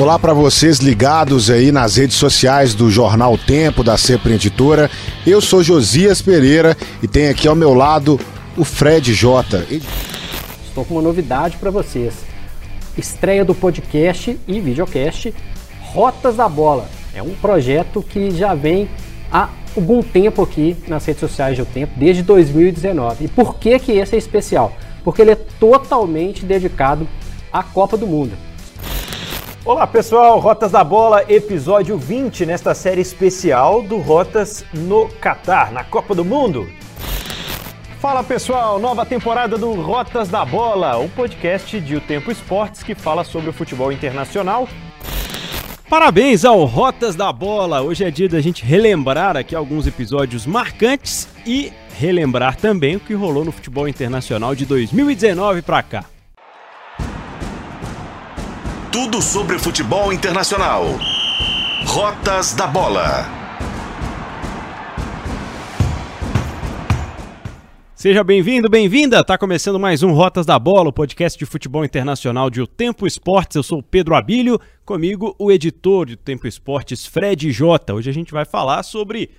[0.00, 4.90] Olá para vocês ligados aí nas redes sociais do Jornal Tempo, da Sempre Editora.
[5.26, 8.18] Eu sou Josias Pereira e tenho aqui ao meu lado
[8.56, 9.66] o Fred Jota.
[10.64, 12.14] Estou com uma novidade para vocês.
[12.96, 15.34] Estreia do podcast e videocast
[15.92, 16.88] Rotas da Bola.
[17.14, 18.88] É um projeto que já vem
[19.30, 23.26] há algum tempo aqui nas redes sociais do Tempo, desde 2019.
[23.26, 24.74] E por que que esse é especial?
[25.04, 27.06] Porque ele é totalmente dedicado
[27.52, 28.49] à Copa do Mundo.
[29.62, 35.84] Olá pessoal, Rotas da Bola, episódio 20 nesta série especial do Rotas no Catar, na
[35.84, 36.66] Copa do Mundo.
[38.00, 42.94] Fala pessoal, nova temporada do Rotas da Bola, o podcast de O Tempo Esportes que
[42.94, 44.66] fala sobre o futebol internacional.
[45.90, 47.82] Parabéns ao Rotas da Bola!
[47.82, 53.12] Hoje é dia da gente relembrar aqui alguns episódios marcantes e relembrar também o que
[53.12, 56.04] rolou no futebol internacional de 2019 para cá.
[58.92, 60.84] Tudo sobre futebol internacional.
[61.86, 63.24] Rotas da Bola.
[67.94, 69.22] Seja bem-vindo, bem-vinda!
[69.22, 73.06] Tá começando mais um Rotas da Bola, o podcast de futebol internacional de O Tempo
[73.06, 73.54] Esportes.
[73.54, 77.94] Eu sou o Pedro Abílio, comigo o editor de O Tempo Esportes, Fred Jota.
[77.94, 79.30] Hoje a gente vai falar sobre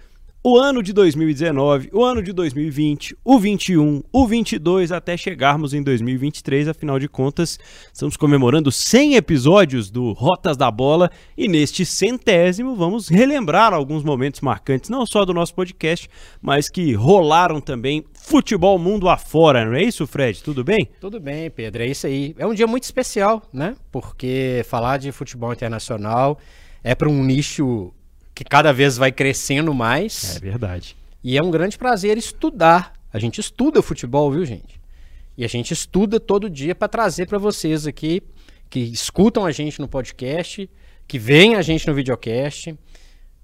[0.44, 5.84] o ano de 2019, o ano de 2020, o 21, o 22 até chegarmos em
[5.84, 7.60] 2023, afinal de contas,
[7.94, 14.42] estamos comemorando 100 episódios do Rotas da Bola e neste centésimo vamos relembrar alguns momentos
[14.42, 16.10] marcantes, não só do nosso podcast,
[16.42, 20.42] mas que rolaram também futebol mundo afora, não é isso, Fred?
[20.42, 20.90] Tudo bem?
[21.00, 22.34] Tudo bem, Pedro, é isso aí.
[22.40, 23.76] É um dia muito especial, né?
[23.92, 26.40] Porque falar de futebol internacional
[26.84, 27.94] é para um nicho
[28.34, 30.38] que cada vez vai crescendo mais.
[30.38, 30.96] É verdade.
[31.24, 32.94] E é um grande prazer estudar.
[33.14, 34.80] A gente estuda futebol, viu, gente?
[35.38, 38.22] E a gente estuda todo dia para trazer para vocês aqui
[38.70, 40.70] que escutam a gente no podcast,
[41.08, 42.74] que veem a gente no videocast,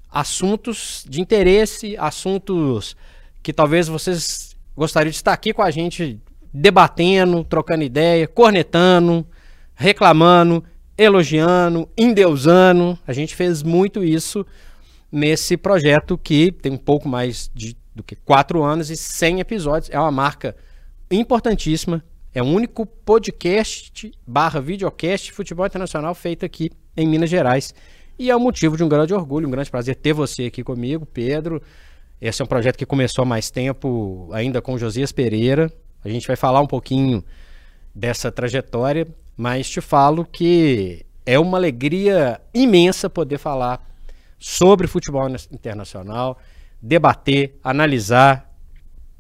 [0.10, 2.96] assuntos de interesse, assuntos
[3.44, 6.20] que talvez vocês gostariam de estar aqui com a gente
[6.54, 9.28] debatendo, trocando ideia, cornetando,
[9.76, 10.64] reclamando,
[10.98, 12.98] elogiando, endeusando.
[13.06, 14.46] A gente fez muito isso
[15.12, 19.90] nesse projeto que tem um pouco mais de, do que quatro anos e 100 episódios.
[19.90, 20.56] É uma marca
[21.10, 22.04] importantíssima.
[22.34, 27.74] É o único podcast barra videocast de futebol internacional feito aqui em Minas Gerais.
[28.20, 31.06] E é um motivo de um grande orgulho, um grande prazer ter você aqui comigo,
[31.06, 31.62] Pedro.
[32.20, 35.72] Esse é um projeto que começou há mais tempo, ainda com Josias Pereira.
[36.04, 37.24] A gente vai falar um pouquinho
[37.94, 43.86] dessa trajetória, mas te falo que é uma alegria imensa poder falar
[44.38, 46.38] sobre futebol internacional,
[46.82, 48.48] debater, analisar,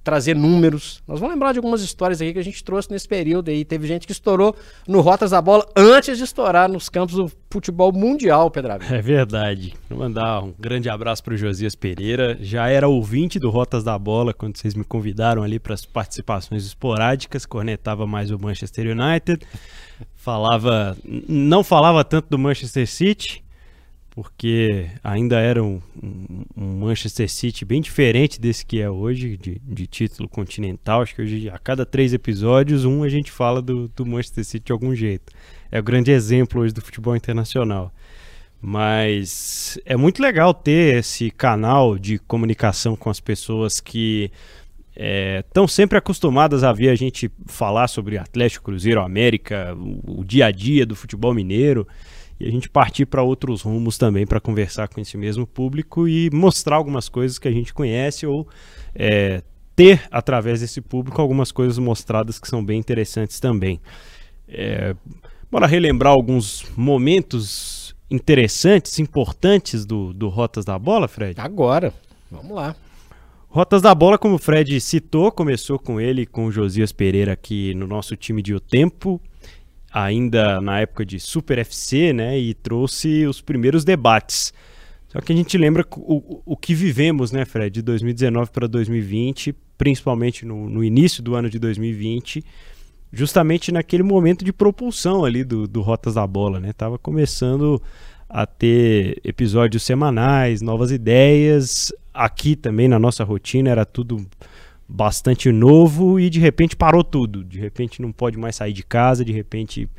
[0.07, 1.03] trazer números.
[1.05, 3.65] Nós vamos lembrar de algumas histórias aqui que a gente trouxe nesse período aí.
[3.65, 4.55] Teve gente que estourou
[4.87, 8.71] no Rotas da Bola antes de estourar nos campos do futebol mundial, Pedro.
[8.89, 9.73] É verdade.
[9.89, 12.37] Vou mandar um grande abraço para o Josias Pereira.
[12.39, 16.65] Já era ouvinte do Rotas da Bola quando vocês me convidaram ali para as participações
[16.65, 17.45] esporádicas.
[17.45, 19.45] Cornetava mais o Manchester United.
[20.15, 23.43] Falava, não falava tanto do Manchester City,
[24.17, 25.79] porque ainda era um,
[26.57, 31.03] um, Manchester City bem diferente desse que é hoje, de, de, título continental.
[31.03, 34.65] Acho que hoje, a cada três episódios, um a gente fala do, do Manchester City
[34.65, 35.31] de algum jeito.
[35.71, 37.93] É o grande exemplo hoje do futebol internacional.
[38.59, 44.31] Mas é muito legal ter esse canal de comunicação com as pessoas que
[44.95, 50.25] estão é, sempre acostumadas a ver a gente falar sobre Atlético, Cruzeiro, América, o, o
[50.25, 51.87] dia a dia do futebol mineiro
[52.39, 56.29] e a gente partir para outros rumos também para conversar com esse mesmo público e
[56.31, 58.47] mostrar algumas coisas que a gente conhece ou
[58.93, 59.41] é,
[59.75, 63.79] ter através desse público algumas coisas mostradas que são bem interessantes também.
[64.47, 64.95] É,
[65.51, 71.39] bora relembrar alguns momentos interessantes, importantes do, do Rotas da Bola, Fred?
[71.39, 71.93] Agora,
[72.31, 72.75] vamos lá.
[73.49, 77.73] Rotas da Bola, como o Fred citou, começou com ele com o Josias Pereira aqui
[77.73, 79.21] no nosso time de O Tempo
[79.91, 82.37] ainda na época de Super FC, né?
[82.37, 84.53] E trouxe os primeiros debates.
[85.07, 89.55] Só que a gente lembra o, o que vivemos, né, Fred, de 2019 para 2020,
[89.77, 92.43] principalmente no, no, início do ano de 2020,
[93.11, 96.73] justamente naquele momento de propulsão ali do, do Rotas da Bola, né?
[96.73, 97.81] Tava começando
[98.29, 101.93] a ter episódios semanais, novas ideias.
[102.13, 104.25] Aqui também na nossa rotina era tudo
[104.87, 107.43] bastante novo e de repente parou tudo.
[107.43, 109.89] De repente não pode mais sair de casa, de repente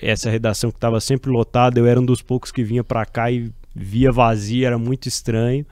[0.00, 3.30] essa redação que estava sempre lotada, eu era um dos poucos que vinha para cá
[3.30, 5.66] e via vazia, era muito estranho,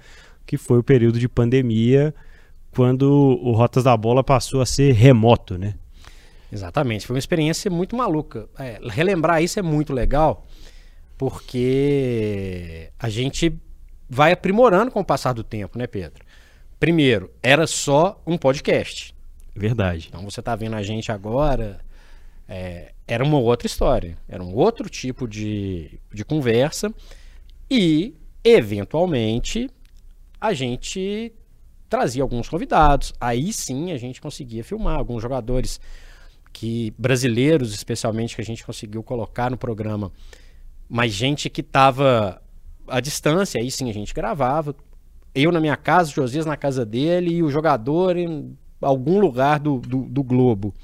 [0.45, 2.13] que foi o período de pandemia,
[2.73, 3.05] quando
[3.43, 5.75] o Rotas da Bola passou a ser remoto, né?
[6.53, 8.49] Exatamente, foi uma experiência muito maluca.
[8.59, 10.45] É, relembrar isso é muito legal,
[11.17, 13.55] porque a gente
[14.09, 16.25] vai aprimorando com o passar do tempo, né, Pedro?
[16.81, 19.15] Primeiro, era só um podcast.
[19.55, 20.07] Verdade.
[20.09, 21.79] Então você está vendo a gente agora,
[22.49, 26.91] é, era uma outra história, era um outro tipo de, de conversa
[27.71, 29.69] e, eventualmente,
[30.41, 31.31] a gente
[31.87, 33.13] trazia alguns convidados.
[33.21, 35.79] Aí sim a gente conseguia filmar alguns jogadores
[36.51, 40.11] que brasileiros, especialmente, que a gente conseguiu colocar no programa,
[40.89, 42.41] mas gente que estava
[42.89, 44.75] à distância, aí sim a gente gravava.
[45.35, 49.59] Eu na minha casa, o Josias na casa dele e o jogador em algum lugar
[49.61, 50.75] do, do, do globo.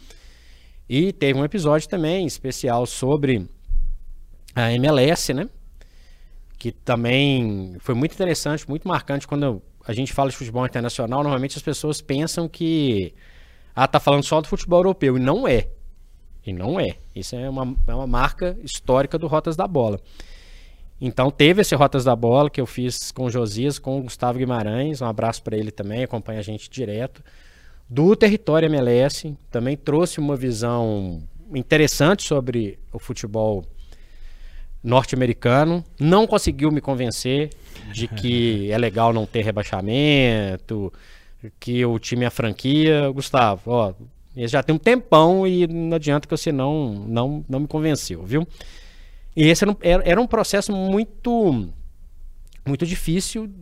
[0.89, 3.49] E teve um episódio também especial sobre
[4.55, 5.49] a MLS, né?
[6.59, 11.57] Que também foi muito interessante, muito marcante quando a gente fala de futebol internacional, normalmente
[11.57, 13.15] as pessoas pensam que
[13.75, 15.69] ah, tá falando só do futebol europeu, e não é.
[16.45, 16.97] E não é.
[17.15, 20.01] Isso é uma, é uma marca histórica do Rotas da Bola.
[21.01, 24.39] Então teve esse Rotas da Bola que eu fiz com o Josias, com o Gustavo
[24.39, 27.23] Guimarães, um abraço para ele também, acompanha a gente direto.
[27.89, 31.23] Do território MLS, também trouxe uma visão
[31.55, 33.65] interessante sobre o futebol
[34.83, 35.85] norte-americano.
[36.01, 37.51] Não conseguiu me convencer
[37.93, 40.93] de que é legal não ter rebaixamento,
[41.61, 43.09] que o time é franquia.
[43.11, 43.95] Gustavo, ó,
[44.37, 48.47] já tem um tempão e não adianta que você não, não, não me convenceu, viu?
[49.37, 51.69] E esse era um, era um processo muito,
[52.67, 53.53] muito difícil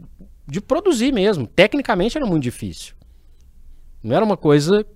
[0.47, 1.49] de produzir mesmo.
[1.49, 2.94] Tecnicamente era muito difícil.
[4.00, 4.87] Não era uma coisa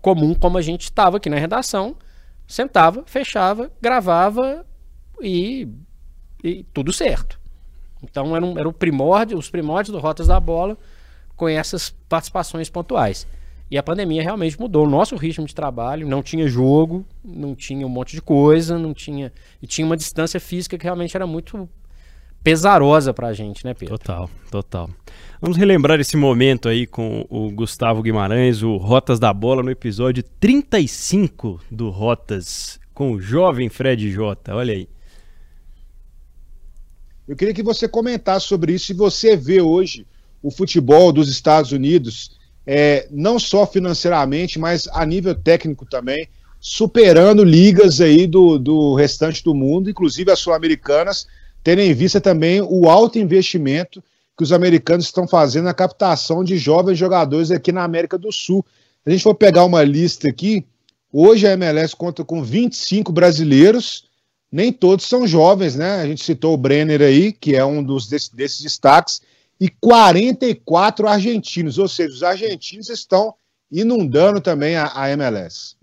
[0.00, 1.96] comum como a gente estava aqui na redação.
[2.46, 4.64] Sentava, fechava, gravava
[5.20, 5.68] e,
[6.42, 7.40] e tudo certo.
[8.02, 10.78] Então era, um, era o primórdio, os primórdios do Rotas da Bola
[11.36, 13.26] com essas participações pontuais.
[13.70, 17.86] E a pandemia realmente mudou o nosso ritmo de trabalho, não tinha jogo, não tinha
[17.86, 19.32] um monte de coisa, não tinha
[19.62, 21.68] e tinha uma distância física que realmente era muito
[22.42, 23.96] pesarosa pra gente, né, Pedro?
[23.96, 24.90] Total, total.
[25.40, 30.24] Vamos relembrar esse momento aí com o Gustavo Guimarães, o Rotas da Bola, no episódio
[30.40, 34.52] 35 do Rotas, com o jovem Fred J.
[34.52, 34.88] Olha aí.
[37.28, 38.86] Eu queria que você comentasse sobre isso.
[38.86, 40.04] Se você vê hoje
[40.42, 46.28] o futebol dos Estados Unidos, é, não só financeiramente, mas a nível técnico também,
[46.60, 51.26] superando ligas aí do, do restante do mundo, inclusive as sul-americanas,
[51.62, 54.02] tendo em vista também o alto investimento
[54.36, 58.64] que os americanos estão fazendo na captação de jovens jogadores aqui na América do Sul.
[59.04, 60.64] A gente for pegar uma lista aqui,
[61.12, 64.10] hoje a MLS conta com 25 brasileiros
[64.50, 66.00] nem todos são jovens, né?
[66.00, 69.22] A gente citou o Brenner aí, que é um dos desses, desses destaques,
[69.60, 73.34] e 44 argentinos, ou seja, os argentinos estão
[73.70, 75.76] inundando também a, a MLS.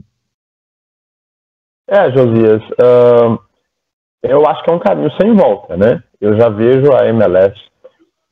[1.88, 3.40] É, Josias, uh,
[4.24, 6.04] eu acho que é um caminho sem volta, né?
[6.20, 7.56] Eu já vejo a MLS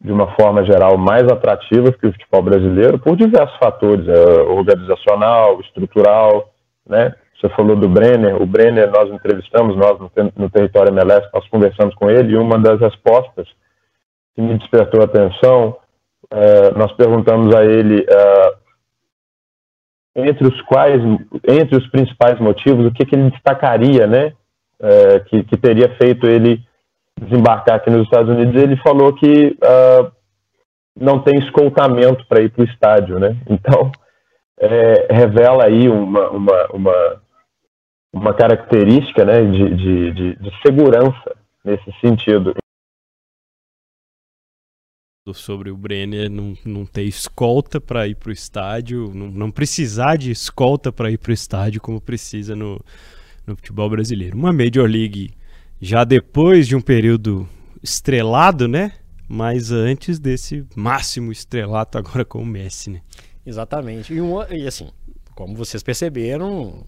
[0.01, 5.61] de uma forma geral mais atrativa que o futebol brasileiro por diversos fatores, uh, organizacional,
[5.61, 6.51] estrutural,
[6.85, 7.15] né?
[7.39, 8.41] Você falou do Brenner.
[8.41, 12.57] O Brenner, nós entrevistamos, nós no, no território MLS, nós conversamos com ele e uma
[12.57, 13.47] das respostas
[14.35, 15.77] que me despertou a atenção,
[16.31, 18.53] é, nós perguntamos a ele é,
[20.17, 21.01] entre os quais,
[21.47, 24.33] entre os principais motivos, o que, que ele destacaria, né,
[24.79, 26.61] é, que, que, teria feito ele
[27.19, 28.61] desembarcar aqui nos Estados Unidos.
[28.61, 29.57] Ele falou que
[30.99, 33.35] não tem escoltamento para ir para o estádio, né?
[33.49, 33.91] Então
[35.09, 37.21] revela aí uma, uma, uma
[38.15, 42.55] uma característica né, de, de, de, de segurança nesse sentido.
[45.33, 50.17] Sobre o Brenner não, não ter escolta para ir para o estádio, não, não precisar
[50.17, 52.79] de escolta para ir para o estádio como precisa no,
[53.47, 54.37] no futebol brasileiro.
[54.37, 55.31] Uma Major League
[55.81, 57.49] já depois de um período
[57.81, 58.91] estrelado, né?
[59.27, 63.01] Mas antes desse máximo estrelato agora com o Messi, né?
[63.43, 64.13] Exatamente.
[64.13, 64.91] E, uma, e assim,
[65.33, 66.85] como vocês perceberam,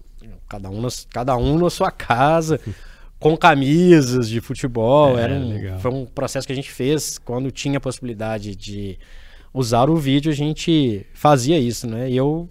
[0.48, 2.60] cada um, na, cada um na sua casa,
[3.18, 5.18] com camisas de futebol.
[5.18, 8.98] É, era um, foi um processo que a gente fez quando tinha a possibilidade de
[9.52, 12.10] usar o vídeo, a gente fazia isso, né?
[12.10, 12.48] E eu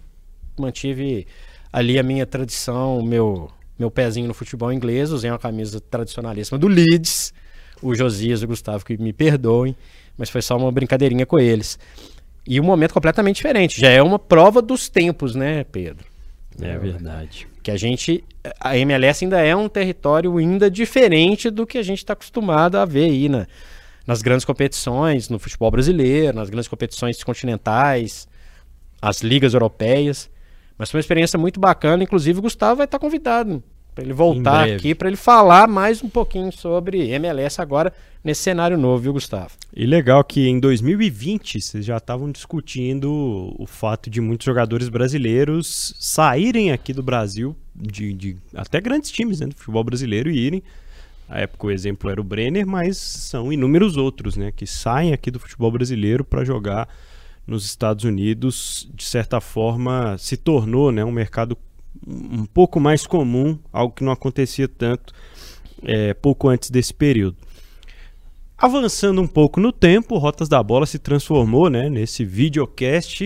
[0.57, 1.27] mantive
[1.71, 6.57] ali a minha tradição, o meu, meu pezinho no futebol inglês, usei uma camisa tradicionalíssima
[6.57, 7.33] do Leeds,
[7.81, 9.75] o Josias e o Gustavo que me perdoem,
[10.17, 11.77] mas foi só uma brincadeirinha com eles.
[12.47, 16.05] E um momento completamente diferente, já é uma prova dos tempos, né, Pedro?
[16.61, 17.47] É verdade.
[17.61, 18.23] Que a gente.
[18.59, 22.85] A MLS ainda é um território ainda diferente do que a gente está acostumado a
[22.85, 23.47] ver aí na,
[24.05, 28.27] nas grandes competições, no futebol brasileiro, nas grandes competições continentais,
[29.01, 30.29] as ligas europeias.
[30.77, 32.03] Mas foi uma experiência muito bacana.
[32.03, 33.63] Inclusive, o Gustavo vai estar convidado
[33.93, 37.91] Para ele voltar aqui, para ele falar mais um pouquinho sobre MLS agora,
[38.23, 39.51] nesse cenário novo, viu, Gustavo?
[39.75, 45.95] E legal que em 2020 vocês já estavam discutindo o fato de muitos jogadores brasileiros
[45.99, 50.63] saírem aqui do Brasil, de, de até grandes times né, do futebol brasileiro, irem.
[51.29, 55.29] Na época o exemplo era o Brenner, mas são inúmeros outros né, que saem aqui
[55.29, 56.87] do futebol brasileiro para jogar
[57.45, 58.89] nos Estados Unidos.
[58.93, 61.57] De certa forma, se tornou né, um mercado
[62.05, 65.13] um pouco mais comum, algo que não acontecia tanto
[65.83, 67.37] é, pouco antes desse período.
[68.57, 73.21] Avançando um pouco no tempo, Rotas da Bola se transformou né, nesse videocast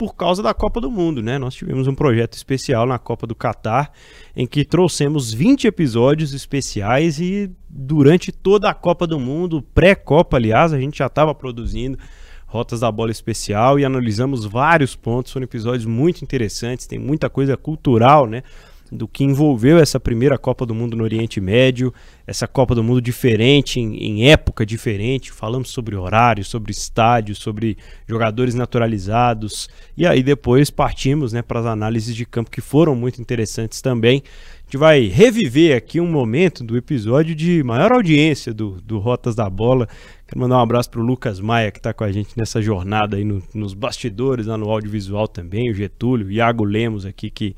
[0.00, 1.22] por causa da Copa do Mundo.
[1.22, 1.36] Né?
[1.38, 3.92] Nós tivemos um projeto especial na Copa do Catar,
[4.34, 10.72] em que trouxemos 20 episódios especiais e durante toda a Copa do Mundo, pré-Copa, aliás,
[10.72, 11.98] a gente já estava produzindo
[12.46, 15.32] Rotas da Bola Especial e analisamos vários pontos.
[15.32, 18.42] Foram episódios muito interessantes, tem muita coisa cultural, né?
[18.90, 21.94] Do que envolveu essa primeira Copa do Mundo no Oriente Médio,
[22.26, 25.30] essa Copa do Mundo diferente, em, em época diferente.
[25.30, 29.68] Falamos sobre horário, sobre estádio, sobre jogadores naturalizados.
[29.96, 34.22] E aí depois partimos né, para as análises de campo que foram muito interessantes também.
[34.24, 39.34] A gente vai reviver aqui um momento do episódio de maior audiência do, do Rotas
[39.34, 39.88] da Bola.
[40.28, 43.16] Quero mandar um abraço para o Lucas Maia, que está com a gente nessa jornada
[43.16, 47.56] aí no, nos bastidores, lá no audiovisual também, o Getúlio, o Iago Lemos aqui, que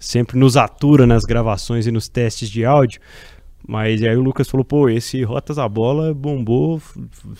[0.00, 3.00] sempre nos atura nas gravações e nos testes de áudio.
[3.68, 6.80] Mas aí o Lucas falou, pô, esse Rotas a Bola bombou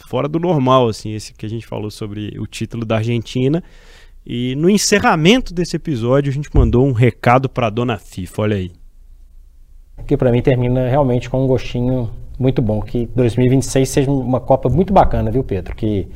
[0.08, 3.64] fora do normal, assim, esse que a gente falou sobre o título da Argentina.
[4.24, 8.70] E no encerramento desse episódio a gente mandou um recado para dona FIFA, olha aí.
[10.06, 14.68] Que para mim termina realmente com um gostinho muito bom, que 2026 seja uma Copa
[14.68, 15.74] muito bacana, viu, Pedro?
[15.74, 16.06] Que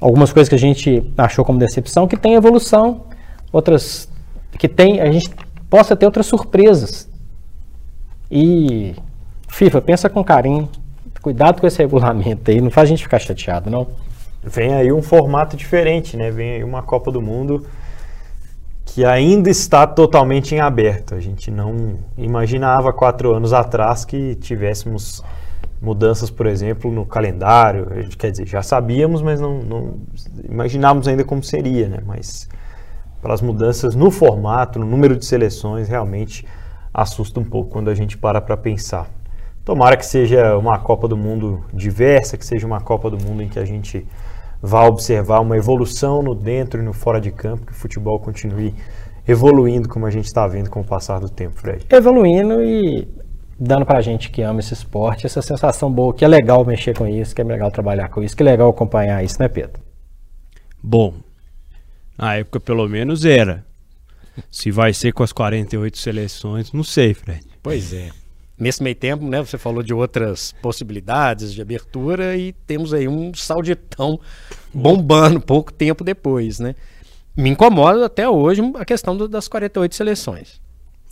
[0.00, 3.06] algumas coisas que a gente achou como decepção, que tem evolução,
[3.52, 4.08] outras
[4.58, 5.30] que tem, a gente
[5.68, 7.08] possa ter outras surpresas.
[8.30, 8.94] E
[9.48, 10.68] FIFA, pensa com carinho,
[11.22, 13.86] cuidado com esse regulamento aí, não faz a gente ficar chateado, não.
[14.42, 16.30] Vem aí um formato diferente, né?
[16.30, 17.66] Vem aí uma Copa do Mundo
[18.84, 21.14] que ainda está totalmente em aberto.
[21.14, 25.22] A gente não imaginava quatro anos atrás que tivéssemos
[25.80, 27.86] mudanças, por exemplo, no calendário.
[28.18, 29.94] Quer dizer, já sabíamos, mas não, não
[30.48, 31.98] imaginávamos ainda como seria, né?
[32.06, 32.48] Mas
[33.24, 36.46] pelas mudanças no formato, no número de seleções, realmente
[36.92, 39.08] assusta um pouco quando a gente para para pensar.
[39.64, 43.48] Tomara que seja uma Copa do Mundo diversa, que seja uma Copa do Mundo em
[43.48, 44.06] que a gente
[44.60, 48.74] vá observar uma evolução no dentro e no fora de campo, que o futebol continue
[49.26, 51.86] evoluindo como a gente está vendo com o passar do tempo, Fred.
[51.88, 53.08] Evoluindo e
[53.58, 56.94] dando para a gente que ama esse esporte essa sensação boa, que é legal mexer
[56.94, 59.80] com isso, que é legal trabalhar com isso, que é legal acompanhar isso, né, Pedro?
[60.82, 61.14] Bom,
[62.16, 63.64] na época, pelo menos, era.
[64.50, 67.44] Se vai ser com as 48 seleções, não sei, Fred.
[67.62, 68.10] Pois é.
[68.58, 73.34] Nesse meio tempo, né, você falou de outras possibilidades de abertura e temos aí um
[73.34, 74.20] sauditão
[74.72, 76.74] bombando pouco tempo depois, né?
[77.36, 80.60] Me incomoda até hoje a questão do, das 48 seleções.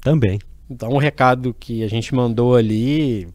[0.01, 0.39] Também.
[0.71, 3.29] Então, um recado que a gente mandou ali,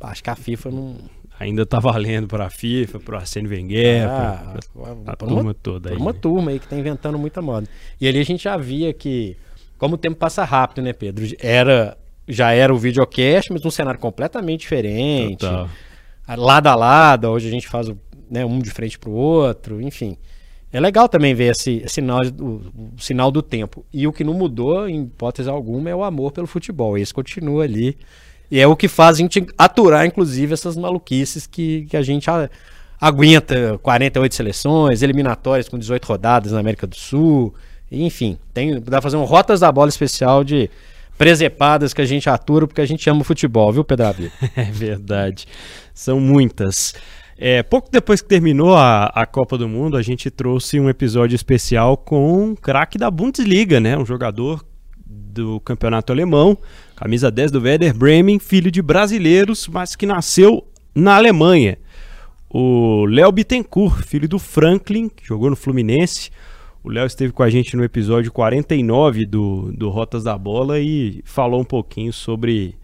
[0.00, 0.96] acho que a FIFA não,
[1.38, 4.56] ainda tá valendo para a FIFA, para o Arsene Wenger, ah,
[5.06, 5.96] a turma uma, toda aí.
[5.96, 6.18] Uma né?
[6.20, 7.66] turma aí que tá inventando muita moda.
[8.00, 9.36] E ali a gente já via que,
[9.78, 11.24] como o tempo passa rápido, né, Pedro?
[11.38, 15.38] Era, já era o videocast, mas um cenário completamente diferente.
[15.38, 15.68] Total.
[16.36, 17.90] Lado a lado, hoje a gente faz
[18.30, 20.16] né, um de frente para o outro, enfim.
[20.70, 23.86] É legal também ver esse, esse sinal, o, o, sinal do tempo.
[23.90, 26.98] E o que não mudou, em hipótese alguma, é o amor pelo futebol.
[26.98, 27.96] Esse continua ali
[28.50, 32.28] e é o que faz a gente aturar, inclusive, essas maluquices que, que a gente
[33.00, 37.54] aguenta 48 seleções, eliminatórias com 18 rodadas na América do Sul.
[37.90, 40.70] Enfim, tem, dá pra fazer um Rotas da Bola especial de
[41.16, 44.06] presepadas que a gente atura porque a gente ama o futebol, viu, Pedro
[44.56, 45.46] É verdade.
[45.92, 46.94] São muitas.
[47.36, 51.36] É, pouco depois que terminou a, a Copa do Mundo, a gente trouxe um episódio
[51.36, 53.96] especial com um craque da Bundesliga, né?
[53.96, 54.64] Um jogador
[55.06, 56.58] do campeonato alemão,
[56.98, 61.78] camisa 10 do Werder Bremen, filho de brasileiros, mas que nasceu na Alemanha.
[62.50, 66.32] O Léo Bittencourt, filho do Franklin, que jogou no Fluminense.
[66.82, 71.22] O Léo esteve com a gente no episódio 49 do, do Rotas da Bola e
[71.24, 72.74] falou um pouquinho sobre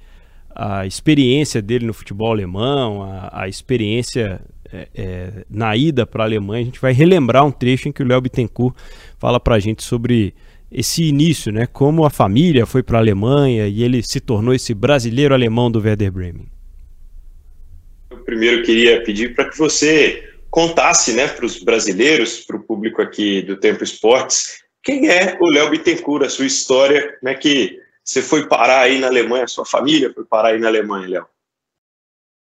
[0.54, 4.40] a experiência dele no futebol alemão, a, a experiência
[4.73, 6.62] é, é, na ida para a Alemanha.
[6.62, 8.76] A gente vai relembrar um trecho em que o Léo Bittencourt
[9.18, 10.35] fala para a gente sobre
[10.75, 11.66] esse início, né?
[11.66, 15.81] Como a família foi para a Alemanha e ele se tornou esse brasileiro alemão do
[15.81, 16.49] Werder Bremen.
[18.11, 23.02] Eu primeiro queria pedir para que você contasse, né, para os brasileiros, para o público
[23.02, 27.81] aqui do Tempo Esportes, quem é o Léo Bittencourt, a sua história, como é que
[28.04, 29.49] você foi parar aí na Alemanha?
[29.49, 31.26] Sua família foi parar aí na Alemanha, Léo?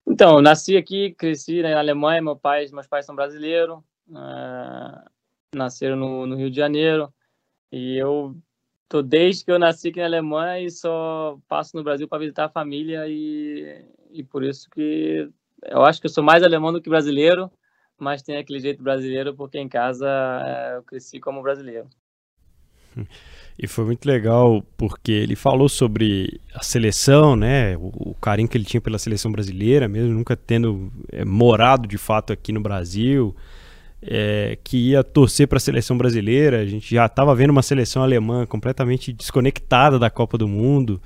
[0.07, 3.79] Então, eu nasci aqui, cresci na Alemanha, meu pai, meus pais são brasileiros,
[4.11, 5.11] uh,
[5.55, 7.13] nasceram no, no, Rio de Janeiro,
[7.73, 8.37] e eu
[8.89, 12.47] tô desde que eu nasci aqui na Alemanha e só passo no Brasil para visitar
[12.47, 15.29] a família, e, e por isso que
[15.65, 17.51] eu acho que eu sou mais alemão do que brasileiro,
[17.99, 21.89] mas tem aquele jeito brasileiro porque em casa uh, eu cresci como brasileiro.
[23.61, 27.77] E foi muito legal porque ele falou sobre a seleção, né?
[27.77, 31.99] O, o carinho que ele tinha pela seleção brasileira, mesmo nunca tendo é, morado de
[31.99, 33.35] fato aqui no Brasil,
[34.03, 36.61] é, que ia torcer para a seleção brasileira.
[36.61, 41.01] A gente já estava vendo uma seleção alemã completamente desconectada da Copa do Mundo.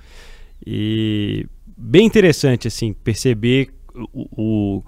[0.64, 1.46] E
[1.76, 4.82] bem interessante assim perceber o, o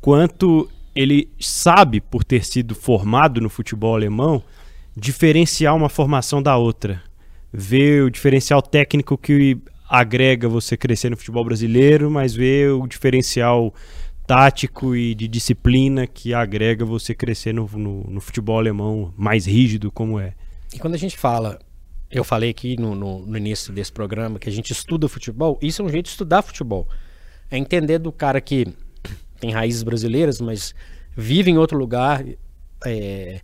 [0.00, 4.42] quanto ele sabe por ter sido formado no futebol alemão
[4.96, 7.02] diferenciar uma formação da outra.
[7.52, 9.58] Ver o diferencial técnico que
[9.88, 13.72] agrega você crescer no futebol brasileiro, mas ver o diferencial
[14.26, 19.90] tático e de disciplina que agrega você crescer no, no, no futebol alemão mais rígido
[19.90, 20.34] como é.
[20.72, 21.58] E quando a gente fala,
[22.10, 25.84] eu falei aqui no, no, início desse programa que a gente estuda futebol, isso é
[25.84, 26.88] um jeito de estudar futebol.
[27.50, 28.66] É entender do cara que
[29.38, 30.74] tem raízes brasileiras, mas
[31.14, 32.24] vive em outro lugar,
[32.84, 33.40] é,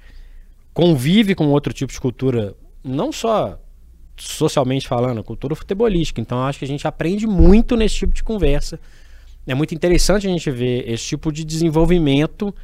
[0.72, 3.60] convive com outro tipo de cultura, não só
[4.16, 6.20] socialmente falando, cultura futebolística.
[6.20, 8.78] Então acho que a gente aprende muito nesse tipo de conversa.
[9.46, 12.54] É muito interessante a gente ver esse tipo de desenvolvimento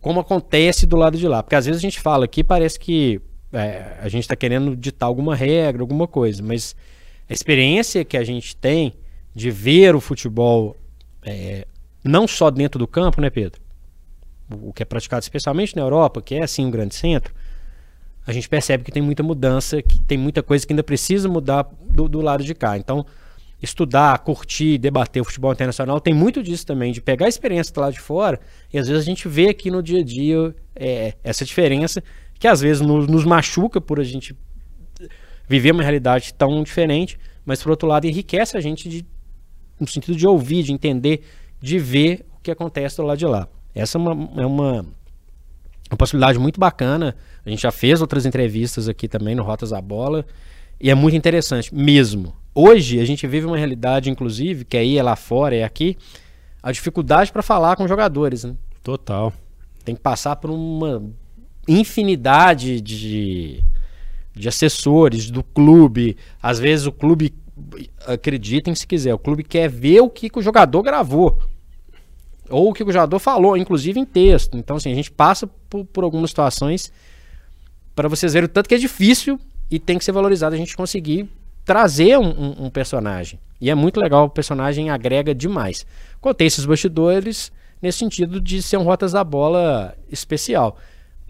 [0.00, 1.42] como acontece do lado de lá.
[1.42, 3.20] Porque às vezes a gente fala aqui, parece que
[3.52, 6.74] é, a gente está querendo ditar alguma regra, alguma coisa, mas
[7.28, 8.94] a experiência que a gente tem
[9.34, 10.76] de ver o futebol
[11.22, 11.66] é,
[12.04, 13.62] não só dentro do campo, né, Pedro?
[14.60, 17.34] o que é praticado especialmente na Europa, que é assim um grande centro,
[18.26, 21.68] a gente percebe que tem muita mudança, que tem muita coisa que ainda precisa mudar
[21.88, 22.76] do, do lado de cá.
[22.76, 23.04] Então,
[23.62, 27.92] estudar, curtir, debater o futebol internacional tem muito disso também, de pegar a experiência lado
[27.92, 28.40] de fora
[28.72, 32.02] e às vezes a gente vê aqui no dia a dia é, essa diferença
[32.38, 34.36] que às vezes nos, nos, machuca por a gente
[35.48, 39.06] viver uma realidade tão diferente, mas por outro lado enriquece a gente de,
[39.78, 41.22] no sentido de ouvir, de entender,
[41.60, 43.46] de ver o que acontece do lado de lá.
[43.72, 44.86] Essa é uma, é uma,
[45.88, 47.14] uma possibilidade muito bacana.
[47.46, 50.26] A gente já fez outras entrevistas aqui também no Rotas da Bola.
[50.80, 52.34] E é muito interessante, mesmo.
[52.54, 55.96] Hoje a gente vive uma realidade, inclusive, que aí é lá fora, é aqui,
[56.62, 58.44] a dificuldade para falar com jogadores.
[58.44, 58.54] Né?
[58.82, 59.32] Total.
[59.84, 61.02] Tem que passar por uma
[61.66, 63.64] infinidade de,
[64.34, 66.16] de assessores do clube.
[66.42, 67.34] Às vezes o clube,
[68.06, 71.38] acreditem se quiser, o clube quer ver o que, que o jogador gravou.
[72.50, 74.58] Ou o que o jogador falou, inclusive em texto.
[74.58, 76.92] Então, assim, a gente passa por, por algumas situações
[77.94, 80.76] para vocês verem o tanto que é difícil e tem que ser valorizado a gente
[80.76, 81.30] conseguir
[81.64, 83.38] trazer um, um, um, personagem.
[83.60, 85.86] E é muito legal, o personagem agrega demais.
[86.20, 90.76] Contei esses bastidores nesse sentido de ser um Rotas da Bola especial.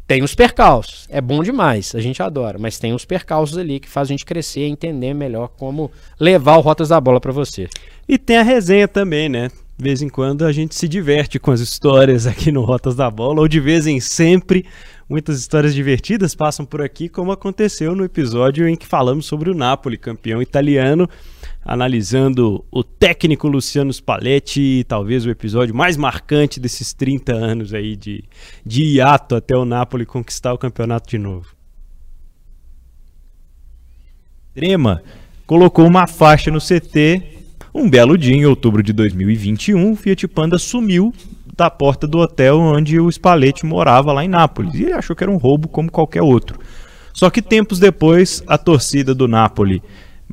[0.07, 3.89] Tem os percalços, é bom demais, a gente adora, mas tem os percalços ali que
[3.89, 7.69] faz a gente crescer e entender melhor como levar o Rotas da Bola para você.
[8.09, 9.49] E tem a resenha também, né?
[9.83, 13.11] De vez em quando a gente se diverte com as histórias aqui no Rotas da
[13.11, 14.65] Bola, ou de vez em sempre,
[15.09, 19.55] muitas histórias divertidas passam por aqui, como aconteceu no episódio em que falamos sobre o
[19.55, 21.11] Napoli, campeão italiano,
[21.65, 28.23] analisando o técnico Luciano Spalletti, talvez o episódio mais marcante desses 30 anos aí de,
[28.65, 31.49] de hiato até o Napoli conquistar o campeonato de novo.
[34.55, 35.03] Trema
[35.45, 37.32] colocou uma faixa no CT
[37.75, 41.13] um belo dia, em outubro de 2021, o Fiat Panda sumiu
[41.57, 45.23] da porta do hotel onde o Spalletti morava lá em Nápoles e ele achou que
[45.23, 46.59] era um roubo como qualquer outro.
[47.13, 49.83] Só que tempos depois, a torcida do Napoli,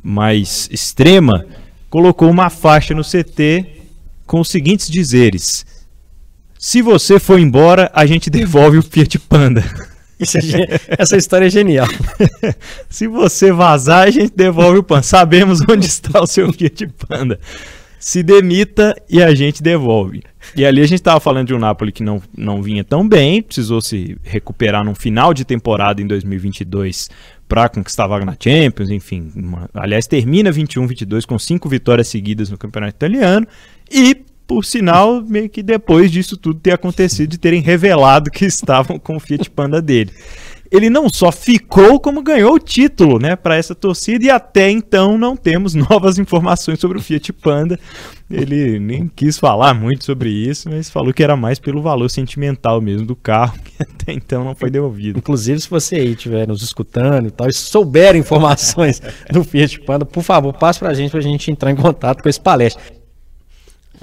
[0.02, 1.46] mais extrema,
[1.88, 3.66] colocou uma faixa no CT
[4.26, 5.66] com os seguintes dizeres:
[6.58, 9.64] Se você for embora, a gente devolve o Fiat Panda.
[10.20, 11.88] É, essa história é genial.
[12.88, 15.02] Se você vazar, a gente devolve o pano.
[15.02, 17.40] Sabemos onde está o seu Fiat Panda.
[17.98, 20.22] Se demita e a gente devolve.
[20.56, 23.42] E ali a gente estava falando de um Napoli que não, não vinha tão bem,
[23.42, 27.10] precisou se recuperar no final de temporada em 2022
[27.46, 29.30] para conquistar a vaga na Champions, enfim.
[29.36, 33.46] Uma, aliás, termina 21-22 com cinco vitórias seguidas no Campeonato Italiano
[33.90, 34.16] e
[34.50, 39.14] por sinal, meio que depois disso tudo ter acontecido, de terem revelado que estavam com
[39.14, 40.10] o Fiat Panda dele.
[40.72, 45.16] ele não só ficou, como ganhou o título, né, para essa torcida e até então
[45.16, 47.78] não temos novas informações sobre o Fiat Panda.
[48.28, 52.80] Ele nem quis falar muito sobre isso, mas falou que era mais pelo valor sentimental
[52.80, 55.16] mesmo do carro, que até então não foi devolvido.
[55.16, 60.04] Inclusive, se você aí estiver nos escutando e tal, e souber informações do Fiat Panda,
[60.04, 62.99] por favor, passe pra gente pra gente entrar em contato com esse palestra.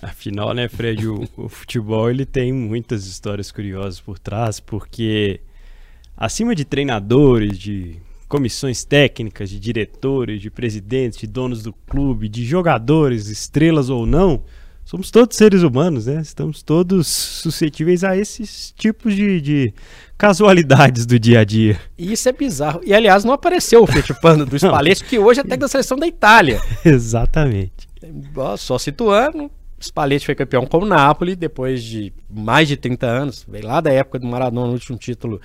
[0.02, 5.42] Afinal, né, Fred, o, o futebol ele tem muitas histórias curiosas por trás, porque
[6.16, 12.46] acima de treinadores, de comissões técnicas, de diretores, de presidentes, de donos do clube, de
[12.46, 14.44] jogadores, estrelas ou não,
[14.88, 16.22] somos todos seres humanos, né?
[16.22, 19.74] Estamos todos suscetíveis a esses tipos de, de
[20.18, 21.80] casualidades do dia a dia.
[21.98, 22.82] E isso é bizarro.
[22.86, 25.98] E aliás, não apareceu o Fiat Panda do Spalletti, que hoje é técnico da seleção
[25.98, 26.62] da Itália.
[26.86, 27.88] Exatamente.
[28.58, 33.66] Só situando, Spalletti foi campeão com o Napoli depois de mais de 30 anos, veio
[33.66, 35.40] lá da época do Maradona, o último título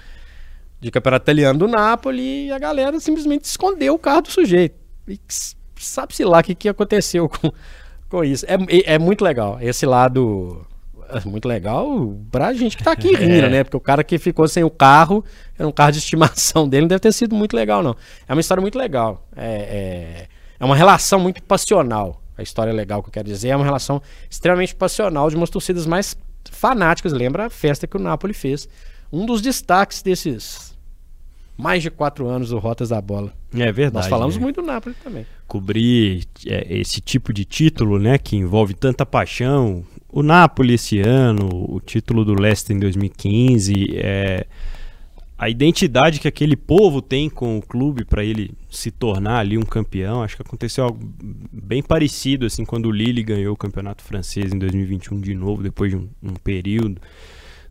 [0.80, 4.74] de campeonato italiano do Napoli, e a galera simplesmente escondeu o carro do sujeito.
[5.06, 5.18] E
[5.76, 7.52] sabe-se lá o que, que aconteceu com,
[8.08, 8.46] com isso.
[8.46, 9.58] É, é, é muito legal.
[9.60, 10.66] Esse lado
[11.08, 13.48] é muito legal pra gente que tá aqui rindo, é.
[13.48, 13.64] né?
[13.64, 15.24] Porque o cara que ficou sem o carro,
[15.58, 17.96] era um carro de estimação dele, não deve ter sido muito legal, não.
[18.26, 19.26] É uma história muito legal.
[19.36, 20.26] É, é,
[20.58, 22.21] é uma relação muito passional.
[22.42, 25.86] A história legal que eu quero dizer é uma relação extremamente passional de umas torcidas
[25.86, 26.16] mais
[26.50, 27.12] fanáticas.
[27.12, 28.68] Lembra a festa que o Napoli fez.
[29.12, 30.76] Um dos destaques desses
[31.56, 33.32] mais de quatro anos do Rotas da Bola.
[33.54, 34.04] É verdade.
[34.04, 34.42] Nós falamos né?
[34.42, 35.24] muito do Napoli também.
[35.46, 39.84] Cobrir é, esse tipo de título, né, que envolve tanta paixão.
[40.08, 44.46] O Napoli esse ano, o título do Leicester em 2015, é,
[45.42, 49.64] a identidade que aquele povo tem com o clube para ele se tornar ali um
[49.64, 50.22] campeão.
[50.22, 51.00] Acho que aconteceu algo
[51.52, 55.90] bem parecido assim quando o Lille ganhou o campeonato francês em 2021 de novo, depois
[55.90, 57.00] de um, um período.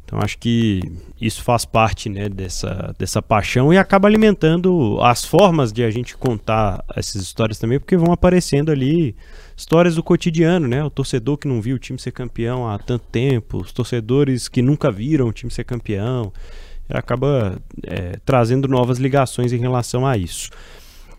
[0.04, 0.82] Então acho que
[1.22, 6.18] isso faz parte né, dessa, dessa paixão e acaba alimentando as formas de a gente
[6.18, 9.16] contar essas histórias também, porque vão aparecendo ali
[9.56, 10.84] histórias do cotidiano, né?
[10.84, 14.62] O torcedor que não viu o time ser campeão há tanto tempo, os torcedores que
[14.62, 16.34] nunca viram o time ser campeão,
[16.94, 20.50] acaba é, trazendo novas ligações em relação a isso.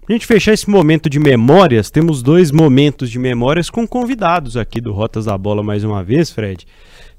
[0.04, 4.80] Pra gente fechar esse momento de memórias, temos dois momentos de memórias com convidados aqui
[4.80, 6.66] do Rotas da Bola mais uma vez, Fred.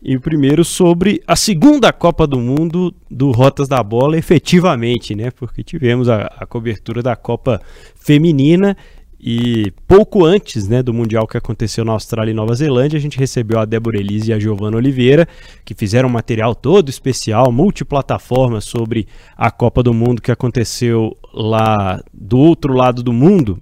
[0.02, 5.32] E o primeiro sobre a segunda Copa do Mundo do Rotas da Bola, efetivamente, né?
[5.32, 7.62] Porque tivemos a, a cobertura da Copa
[7.96, 8.76] Feminina
[9.26, 13.18] e pouco antes né, do Mundial que aconteceu na Austrália e Nova Zelândia, a gente
[13.18, 15.26] recebeu a Débora Elise e a Giovana Oliveira,
[15.64, 19.08] que fizeram um material todo especial, multiplataforma, sobre
[19.38, 23.62] a Copa do Mundo que aconteceu lá do outro lado do mundo,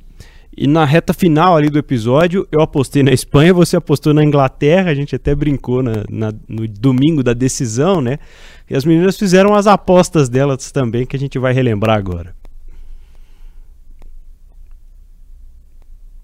[0.58, 4.90] e na reta final ali do episódio, eu apostei na Espanha, você apostou na Inglaterra,
[4.90, 8.18] a gente até brincou na, na, no domingo da decisão, né?
[8.70, 12.36] E as meninas fizeram as apostas delas também, que a gente vai relembrar agora.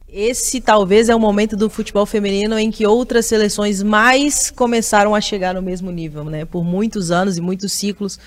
[0.09, 5.19] Esse talvez é o momento do futebol feminino em que outras seleções mais começaram a
[5.19, 6.45] chegar no mesmo nível, né?
[6.45, 8.17] Por muitos anos e muitos ciclos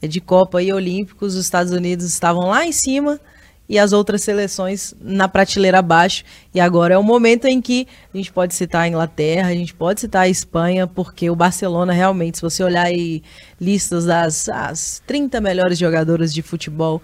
[0.00, 3.20] de Copa e Olímpicos, os Estados Unidos estavam lá em cima
[3.68, 6.24] e as outras seleções na prateleira abaixo.
[6.54, 9.74] E agora é o momento em que a gente pode citar a Inglaterra, a gente
[9.74, 13.22] pode citar a Espanha, porque o Barcelona realmente, se você olhar aí
[13.60, 17.02] listas das as 30 melhores jogadoras de futebol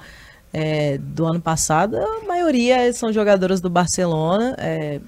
[0.54, 4.54] é, do ano passado, a maioria são jogadoras do Barcelona.
[4.56, 5.00] É,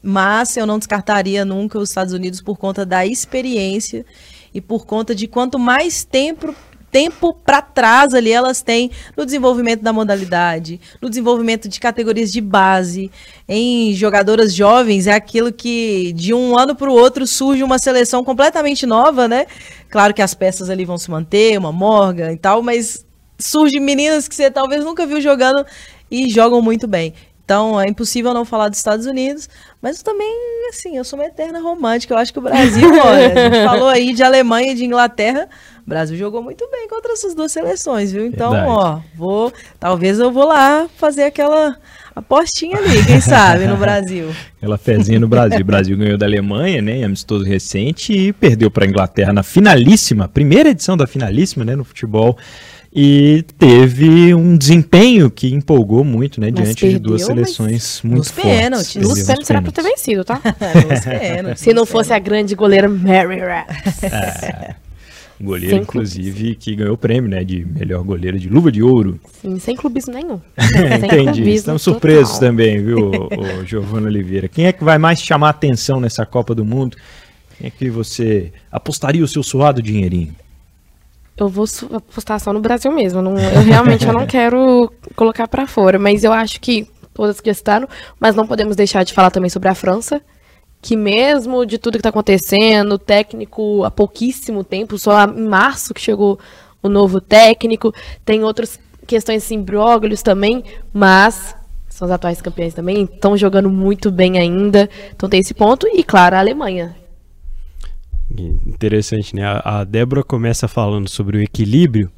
[0.00, 4.04] mas eu não descartaria nunca os Estados Unidos por conta da experiência
[4.52, 6.54] e por conta de quanto mais tempo
[6.92, 12.40] tempo para trás ali elas têm no desenvolvimento da modalidade, no desenvolvimento de categorias de
[12.40, 13.10] base,
[13.48, 18.22] em jogadoras jovens, é aquilo que de um ano para o outro surge uma seleção
[18.22, 19.46] completamente nova, né?
[19.90, 23.04] Claro que as peças ali vão se manter, uma Morgan e tal, mas
[23.38, 25.64] surge meninas que você talvez nunca viu jogando
[26.10, 27.14] e jogam muito bem.
[27.44, 29.50] Então é impossível não falar dos Estados Unidos,
[29.82, 30.34] mas também,
[30.70, 32.14] assim, eu sou uma eterna romântica.
[32.14, 35.46] Eu acho que o Brasil, olha, a gente falou aí de Alemanha e de Inglaterra,
[35.86, 38.24] o Brasil jogou muito bem contra essas duas seleções, viu?
[38.24, 38.72] Então, Verdade.
[38.72, 39.52] ó, vou.
[39.78, 41.76] Talvez eu vou lá fazer aquela
[42.16, 44.30] apostinha ali, quem sabe, no Brasil.
[44.56, 45.60] Aquela fezinha no Brasil.
[45.60, 47.04] O Brasil ganhou da Alemanha, né?
[47.04, 51.76] Amistoso recente e perdeu para a Inglaterra na finalíssima, primeira edição da finalíssima, né?
[51.76, 52.38] No futebol.
[52.94, 56.52] E teve um desempenho que empolgou muito, né?
[56.52, 58.52] Mas diante perdeu, de duas seleções muito nos fortes.
[58.52, 58.96] Pênaltis.
[58.96, 60.40] Nos pênaltis será para ter vencido, tá?
[60.88, 61.60] nos pênaltis.
[61.60, 64.04] Se não fosse a grande goleira Mary Raps.
[64.04, 64.76] É.
[65.40, 67.42] Goleiro, sem inclusive, que ganhou o prêmio, né?
[67.42, 69.18] De melhor goleiro de luva de ouro.
[69.42, 70.40] Sim, sem clubismo nenhum.
[70.56, 71.08] Entendi.
[71.08, 74.46] Clubismo Estamos surpresos também, viu, o, Giovanni Oliveira.
[74.46, 76.96] Quem é que vai mais chamar atenção nessa Copa do Mundo?
[77.58, 80.34] Quem é que você apostaria o seu suado dinheirinho?
[81.36, 83.20] Eu vou apostar só no Brasil mesmo.
[83.20, 87.50] Não, eu realmente eu não quero colocar pra fora, mas eu acho que todas que
[87.50, 90.20] estaram, mas não podemos deixar de falar também sobre a França,
[90.82, 96.00] que mesmo de tudo que tá acontecendo, técnico há pouquíssimo tempo, só em março que
[96.00, 96.38] chegou
[96.82, 97.94] o novo técnico,
[98.24, 101.54] tem outras questões assim, imbróglios também, mas
[101.88, 106.02] são os atuais campeões também, estão jogando muito bem ainda, então tem esse ponto, e
[106.02, 106.96] claro, a Alemanha,
[108.36, 109.42] Interessante, né?
[109.64, 112.10] A, Débora começa falando sobre o equilíbrio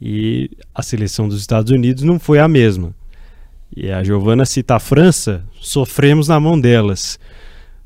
[0.00, 2.94] e a seleção dos Estados Unidos não foi a mesma.
[3.76, 7.18] E a Giovana cita a França, sofremos na mão delas.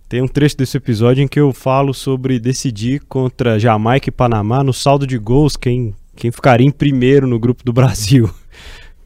[0.09, 4.63] Tem um trecho desse episódio em que eu falo sobre decidir contra Jamaica e Panamá
[4.63, 8.31] no saldo de gols quem, quem ficaria em primeiro no grupo do Brasil.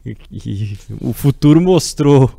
[0.05, 2.29] E, e o futuro mostrou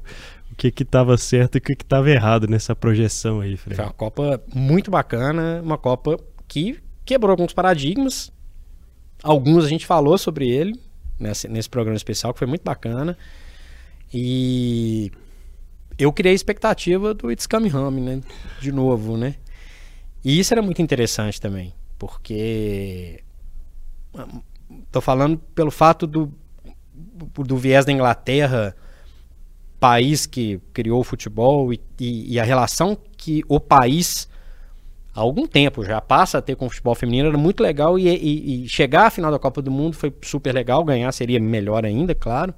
[0.71, 3.77] o que estava certo e o que estava errado nessa projeção aí, Fred.
[3.77, 8.33] Foi uma Copa muito bacana, uma Copa que quebrou alguns paradigmas.
[9.23, 10.79] Alguns a gente falou sobre ele
[11.19, 13.17] nesse, nesse programa especial, que foi muito bacana.
[14.13, 15.11] E
[15.99, 18.21] eu criei a expectativa do It's Coming Home, né?
[18.61, 19.37] De novo, né?
[20.25, 23.23] E isso era muito interessante também, porque
[24.91, 26.33] tô falando pelo fato do,
[26.95, 28.75] do viés da Inglaterra,
[29.85, 34.27] país que criou o futebol e, e, e, a relação que o país
[35.15, 38.09] há algum tempo já passa a ter com o futebol feminino era muito legal e,
[38.09, 41.85] e, e, chegar à final da Copa do Mundo foi super legal, ganhar seria melhor
[41.85, 42.55] ainda, claro.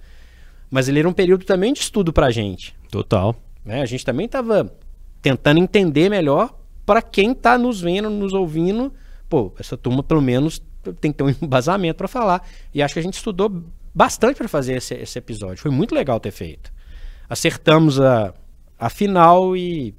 [0.70, 2.76] Mas ele era um período também de estudo pra gente.
[2.92, 3.34] Total.
[3.64, 3.82] Né?
[3.82, 4.72] A gente também estava
[5.20, 8.92] tentando entender melhor para quem está nos vendo, nos ouvindo.
[9.28, 10.62] Pô, essa turma pelo menos
[11.00, 12.46] tem que ter um embasamento para falar.
[12.72, 15.60] E acho que a gente estudou bastante para fazer esse, esse episódio.
[15.60, 16.75] Foi muito legal ter feito
[17.28, 18.32] acertamos a,
[18.78, 19.94] a final e,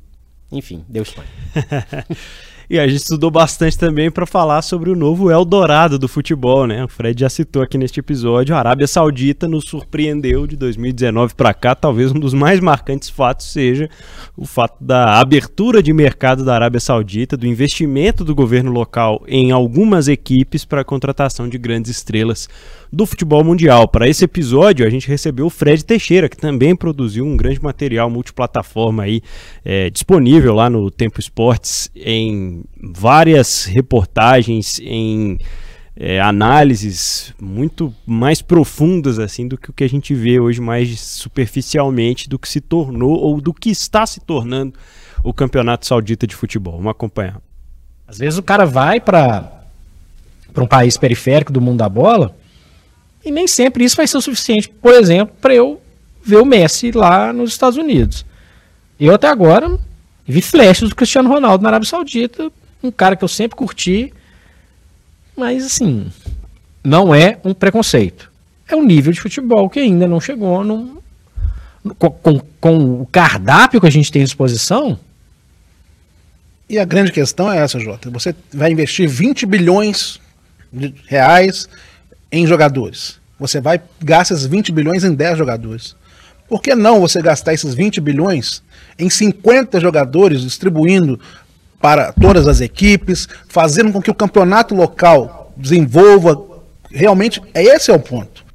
[0.52, 1.28] enfim, deu Espanha.
[2.70, 6.84] e a gente estudou bastante também para falar sobre o novo Eldorado do futebol, né?
[6.84, 11.54] O Fred já citou aqui neste episódio, a Arábia Saudita nos surpreendeu de 2019 para
[11.54, 13.90] cá, talvez um dos mais marcantes fatos seja
[14.36, 19.52] o fato da abertura de mercado da Arábia Saudita, do investimento do governo local em
[19.52, 22.50] algumas equipes para a contratação de grandes estrelas
[22.92, 23.88] do futebol mundial.
[23.88, 28.10] Para esse episódio, a gente recebeu o Fred Teixeira, que também produziu um grande material
[28.10, 29.22] multiplataforma aí,
[29.64, 35.38] é, disponível lá no Tempo Esportes, em várias reportagens, em
[36.00, 41.00] é, análises muito mais profundas assim do que o que a gente vê hoje mais
[41.00, 44.74] superficialmente do que se tornou ou do que está se tornando
[45.24, 46.78] o Campeonato Saudita de Futebol.
[46.78, 47.42] Vamos acompanhar.
[48.08, 49.54] Às vezes o cara vai para
[50.54, 52.36] para um país periférico do mundo da bola
[53.28, 55.82] e nem sempre isso vai ser o suficiente, por exemplo, para eu
[56.24, 58.26] ver o Messi lá nos Estados Unidos.
[58.98, 59.78] Eu até agora
[60.26, 62.50] vi flashes do Cristiano Ronaldo na Arábia Saudita,
[62.82, 64.14] um cara que eu sempre curti,
[65.36, 66.10] mas assim,
[66.82, 68.32] não é um preconceito.
[68.66, 70.98] É um nível de futebol que ainda não chegou num,
[72.00, 74.98] com, com, com o cardápio que a gente tem à disposição.
[76.70, 78.10] E a grande questão é essa, Jota.
[78.10, 80.20] Você vai investir 20 bilhões
[80.72, 81.68] de reais
[82.32, 83.20] em jogadores.
[83.40, 85.96] Você vai gastar esses 20 bilhões em 10 jogadores.
[86.48, 88.64] Por que não você gastar esses 20 bilhões
[88.98, 91.20] em 50 jogadores, distribuindo
[91.80, 96.42] para todas as equipes, fazendo com que o campeonato local desenvolva?
[96.90, 98.46] Realmente, esse é o ponto.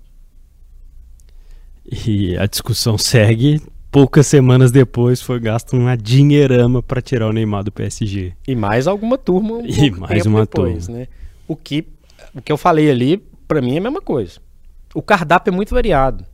[2.06, 3.60] E a discussão segue.
[3.90, 8.32] Poucas semanas depois foi gasto uma dinheirama para tirar o Neymar do PSG.
[8.48, 9.56] E mais alguma turma.
[9.56, 11.00] Um e mais uma depois, turma.
[11.00, 11.08] Né?
[11.46, 11.86] O, que,
[12.34, 14.40] o que eu falei ali, para mim é a mesma coisa.
[14.94, 16.24] O cardápio é muito variado.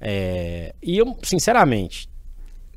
[0.00, 2.08] É, e eu, sinceramente,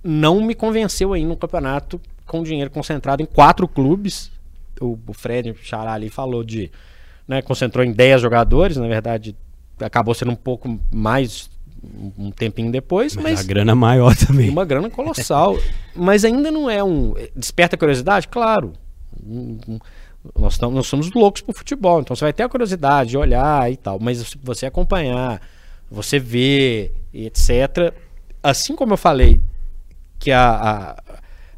[0.03, 4.31] não me convenceu aí no campeonato com dinheiro concentrado em quatro clubes.
[4.79, 6.71] O, o Fred Xará ali falou de.
[7.27, 9.35] Né, concentrou em 10 jogadores, na verdade,
[9.79, 11.49] acabou sendo um pouco mais
[12.17, 14.49] um tempinho depois, mas, mas a grana maior também.
[14.49, 15.57] Uma grana colossal,
[15.95, 18.73] mas ainda não é um desperta curiosidade, claro.
[20.37, 23.71] Nós, estamos, nós somos loucos por futebol, então você vai ter a curiosidade de olhar
[23.71, 25.41] e tal, mas você acompanhar,
[25.89, 27.93] você ver, etc.
[28.43, 29.41] Assim como eu falei
[30.19, 31.03] que a, a,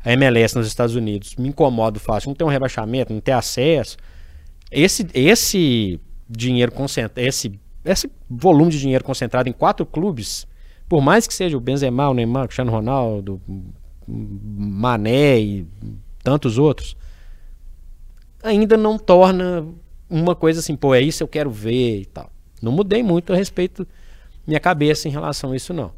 [0.06, 3.98] a MLS nos Estados Unidos me incomoda fácil, não ter um rebaixamento, não ter acesso,
[4.72, 6.00] esse, esse
[6.30, 10.48] dinheiro concentrado, esse, esse volume de dinheiro concentrado em quatro clubes,
[10.88, 13.42] por mais que seja o Benzema, o Neymar, o Cristiano Ronaldo,
[14.08, 15.68] Mané e
[16.24, 16.96] tantos outros,
[18.44, 19.66] ainda não torna
[20.10, 22.30] uma coisa assim, pô, é isso eu quero ver e tal.
[22.62, 23.88] Não mudei muito a respeito
[24.46, 25.92] minha cabeça em relação a isso, não.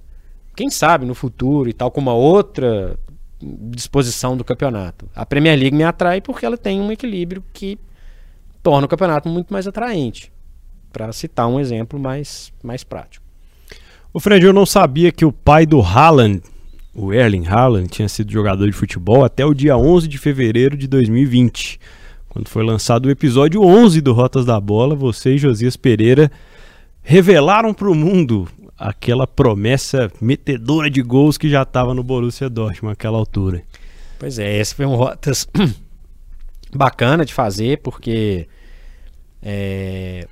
[0.56, 2.98] Quem sabe no futuro e tal, com uma outra
[3.42, 5.10] disposição do campeonato.
[5.14, 7.78] A Premier League me atrai porque ela tem um equilíbrio que
[8.64, 10.32] torna o campeonato muito mais atraente.
[10.94, 13.26] Para citar um exemplo mais, mais prático.
[14.14, 16.42] O Fred, eu não sabia que o pai do Haaland,
[16.94, 20.88] o Erling Haaland, tinha sido jogador de futebol até o dia 11 de fevereiro de
[20.88, 21.80] 2020.
[22.36, 26.30] Quando foi lançado o episódio 11 do Rotas da Bola, você e Josias Pereira
[27.02, 28.46] revelaram para o mundo
[28.78, 33.64] aquela promessa metedora de gols que já estava no Borussia Dortmund naquela altura.
[34.20, 35.48] Pois é, esse foi um Rotas
[36.76, 38.50] bacana de fazer, porque
[39.42, 40.28] é,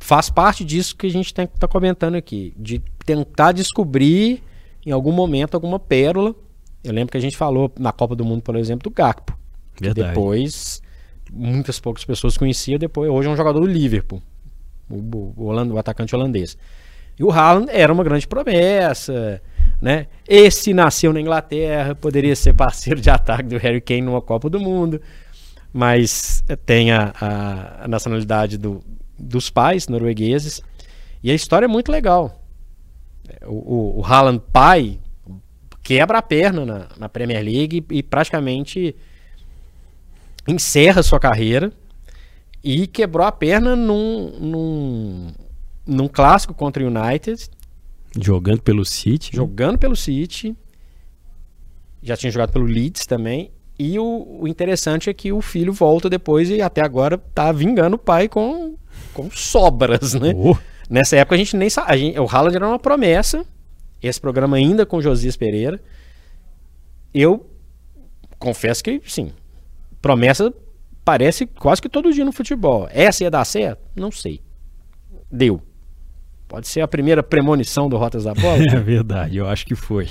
[0.00, 4.42] faz parte disso que a gente está comentando aqui, de tentar descobrir
[4.84, 6.34] em algum momento alguma pérola.
[6.82, 9.38] Eu lembro que a gente falou na Copa do Mundo, por exemplo, do Gakpo.
[9.80, 10.08] Verdade.
[10.08, 10.82] depois
[11.34, 14.22] muitas poucas pessoas conheciam, depois hoje é um jogador do Liverpool,
[14.88, 14.96] o,
[15.36, 16.56] o, o atacante holandês.
[17.18, 19.40] E o Haaland era uma grande promessa,
[19.80, 20.06] né?
[20.26, 24.58] Esse nasceu na Inglaterra, poderia ser parceiro de ataque do Harry Kane numa Copa do
[24.60, 25.00] Mundo,
[25.72, 28.82] mas tem a, a, a nacionalidade do,
[29.18, 30.62] dos pais noruegueses.
[31.22, 32.40] E a história é muito legal.
[33.46, 34.98] O, o, o Haaland pai
[35.82, 38.96] quebra a perna na, na Premier League e, e praticamente
[40.46, 41.72] encerra sua carreira
[42.62, 45.32] e quebrou a perna num, num,
[45.86, 47.48] num clássico contra o United.
[48.18, 49.30] Jogando pelo City.
[49.34, 50.56] Jogando pelo City.
[52.02, 53.50] Já tinha jogado pelo Leeds também.
[53.78, 57.96] E o, o, interessante é que o filho volta depois e até agora tá vingando
[57.96, 58.76] o pai com,
[59.12, 60.32] com sobras, né?
[60.36, 60.56] Oh.
[60.88, 62.22] Nessa época a gente nem sabia.
[62.22, 63.44] O Haaland era uma promessa.
[64.02, 65.82] Esse programa ainda com Josias Pereira.
[67.12, 67.50] Eu
[68.38, 69.32] confesso que, sim,
[70.04, 70.52] promessa
[71.02, 72.86] parece quase que todo dia no futebol.
[72.90, 73.80] Essa ia dar certo?
[73.96, 74.42] Não sei.
[75.32, 75.62] Deu.
[76.46, 78.58] Pode ser a primeira premonição do Rotas da Bola?
[78.70, 80.08] É verdade, eu acho que foi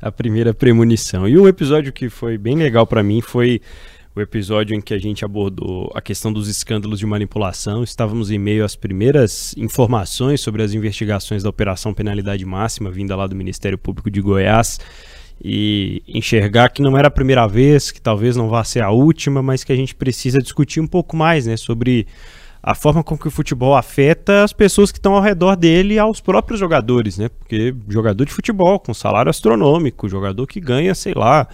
[0.00, 1.28] a primeira premonição.
[1.28, 3.60] E um episódio que foi bem legal para mim foi
[4.16, 7.84] o episódio em que a gente abordou a questão dos escândalos de manipulação.
[7.84, 13.26] Estávamos em meio às primeiras informações sobre as investigações da Operação Penalidade Máxima, vinda lá
[13.26, 14.80] do Ministério Público de Goiás,
[15.42, 19.42] e enxergar que não era a primeira vez, que talvez não vá ser a última,
[19.42, 22.06] mas que a gente precisa discutir um pouco mais né, sobre
[22.62, 25.98] a forma com que o futebol afeta as pessoas que estão ao redor dele e
[25.98, 27.28] aos próprios jogadores, né?
[27.28, 31.46] Porque jogador de futebol com salário astronômico, jogador que ganha, sei lá,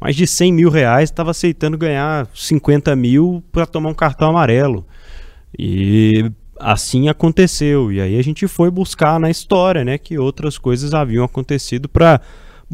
[0.00, 4.86] mais de 100 mil reais, estava aceitando ganhar 50 mil para tomar um cartão amarelo.
[5.58, 7.92] E assim aconteceu.
[7.92, 12.22] E aí a gente foi buscar na história, né, que outras coisas haviam acontecido para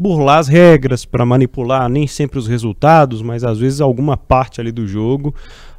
[0.01, 4.71] burlar as regras, para manipular nem sempre os resultados, mas às vezes alguma parte ali
[4.71, 5.35] do jogo.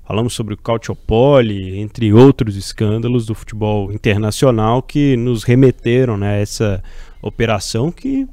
[0.07, 6.37] Falamos sobre o Cautiopoli, entre outros escândalos do futebol internacional que nos remeteram né, a
[6.37, 6.83] essa
[7.21, 8.29] operação que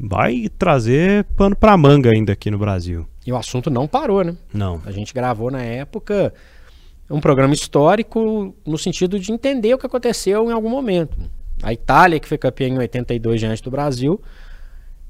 [0.00, 3.06] vai trazer pano para manga ainda aqui no Brasil.
[3.26, 4.36] E o assunto não parou, né?
[4.52, 4.80] Não.
[4.84, 6.32] A gente gravou na época
[7.10, 11.16] um programa histórico no sentido de entender o que aconteceu em algum momento.
[11.62, 14.20] A Itália, que foi campeã em 82 diante do Brasil,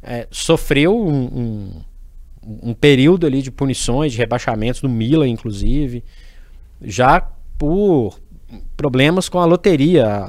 [0.02, 1.82] é, sofreu um, um,
[2.70, 6.02] um, período ali de punições, de rebaixamentos, no Milan, inclusive,
[6.80, 7.20] já
[7.56, 8.18] por
[8.76, 10.28] problemas com a loteria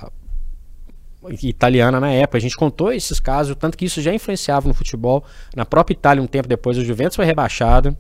[1.41, 2.37] italiana na época.
[2.37, 5.23] A gente contou esses casos, tanto que isso já influenciava no futebol.
[5.55, 7.97] Na própria Itália, um tempo depois, o Juventus foi rebaixado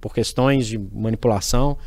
[0.00, 1.78] por questões de manipulação.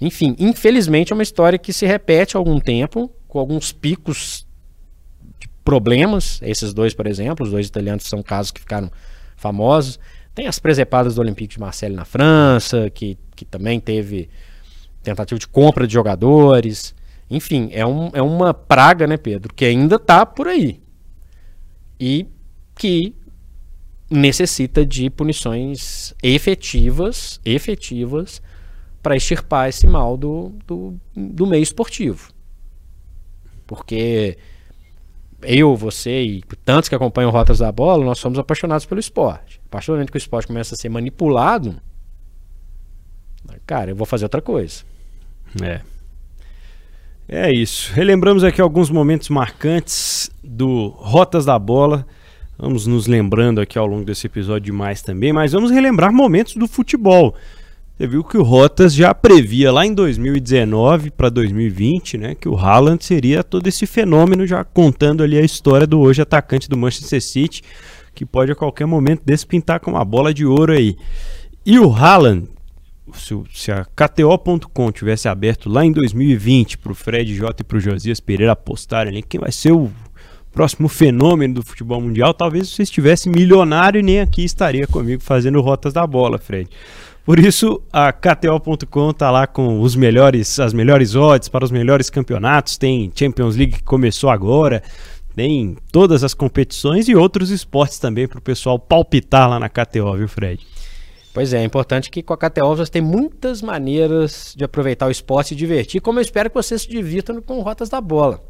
[0.00, 4.46] Enfim, infelizmente é uma história que se repete há algum tempo, com alguns picos
[5.64, 6.40] problemas.
[6.42, 8.90] Esses dois, por exemplo, os dois italianos são casos que ficaram
[9.36, 9.98] famosos.
[10.34, 14.28] Tem as presepadas do Olympique de Marseille na França, que, que também teve
[15.02, 16.94] tentativa de compra de jogadores.
[17.30, 20.80] Enfim, é, um, é uma praga, né, Pedro, que ainda está por aí.
[21.98, 22.26] E
[22.76, 23.14] que
[24.10, 28.42] necessita de punições efetivas, efetivas,
[29.02, 32.32] para extirpar esse mal do, do, do meio esportivo.
[33.66, 34.36] Porque
[35.42, 39.60] eu, você e tantos que acompanham Rotas da Bola, nós somos apaixonados pelo esporte.
[39.66, 41.80] A partir do momento que o esporte começa a ser manipulado,
[43.66, 44.82] cara, eu vou fazer outra coisa.
[45.62, 45.80] É.
[47.28, 47.92] É isso.
[47.92, 52.04] Relembramos aqui alguns momentos marcantes do Rotas da Bola.
[52.58, 56.66] Vamos nos lembrando aqui ao longo desse episódio demais também, mas vamos relembrar momentos do
[56.66, 57.34] futebol.
[58.00, 62.56] Você viu que o Rotas já previa lá em 2019 para 2020, né, que o
[62.56, 67.20] Haaland seria todo esse fenômeno, já contando ali a história do hoje atacante do Manchester
[67.20, 67.62] City,
[68.14, 70.96] que pode a qualquer momento despintar com uma bola de ouro aí.
[71.66, 72.48] E o Haaland
[73.12, 77.76] se, se a KTO.com tivesse aberto lá em 2020 para o Fred J e para
[77.76, 79.90] o Josias Pereira apostarem ali quem vai ser o
[80.52, 85.60] próximo fenômeno do futebol mundial, talvez você estivesse milionário e nem aqui estaria comigo fazendo
[85.60, 86.68] rotas da bola, Fred.
[87.24, 92.10] Por isso, a KTO.com tá lá com os melhores, as melhores odds para os melhores
[92.10, 92.76] campeonatos.
[92.76, 94.82] Tem Champions League que começou agora,
[95.36, 100.16] tem todas as competições e outros esportes também para o pessoal palpitar lá na KTO,
[100.16, 100.66] viu, Fred?
[101.32, 105.10] Pois é, é importante que com a KTO você tem muitas maneiras de aproveitar o
[105.10, 108.49] esporte e divertir, como eu espero que você se divirta com Rotas da Bola.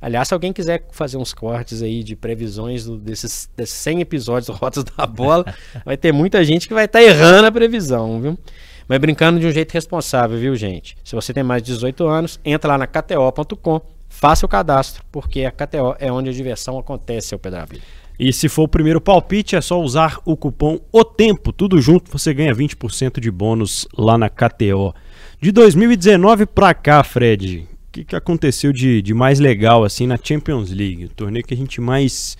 [0.00, 4.46] Aliás, se alguém quiser fazer uns cortes aí de previsões do, desses, desses 100 episódios
[4.46, 5.44] do Rotas da Bola,
[5.84, 8.38] vai ter muita gente que vai estar tá errando a previsão, viu?
[8.86, 10.96] Mas brincando de um jeito responsável, viu, gente?
[11.04, 15.44] Se você tem mais de 18 anos, entra lá na kto.com, faça o cadastro, porque
[15.44, 17.82] a KTO é onde a diversão acontece, seu Pedraville.
[18.18, 22.10] E se for o primeiro palpite, é só usar o cupom O Tempo, tudo junto,
[22.10, 24.92] você ganha 20% de bônus lá na KTO.
[25.40, 27.68] De 2019 para cá, Fred,
[27.98, 31.06] que, que aconteceu de, de mais legal assim na Champions League?
[31.06, 32.36] O torneio que a gente mais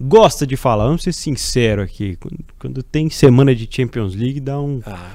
[0.00, 0.86] gosta de falar.
[0.86, 5.14] Vamos ser sincero aqui, quando, quando tem semana de Champions League, dá um, ah.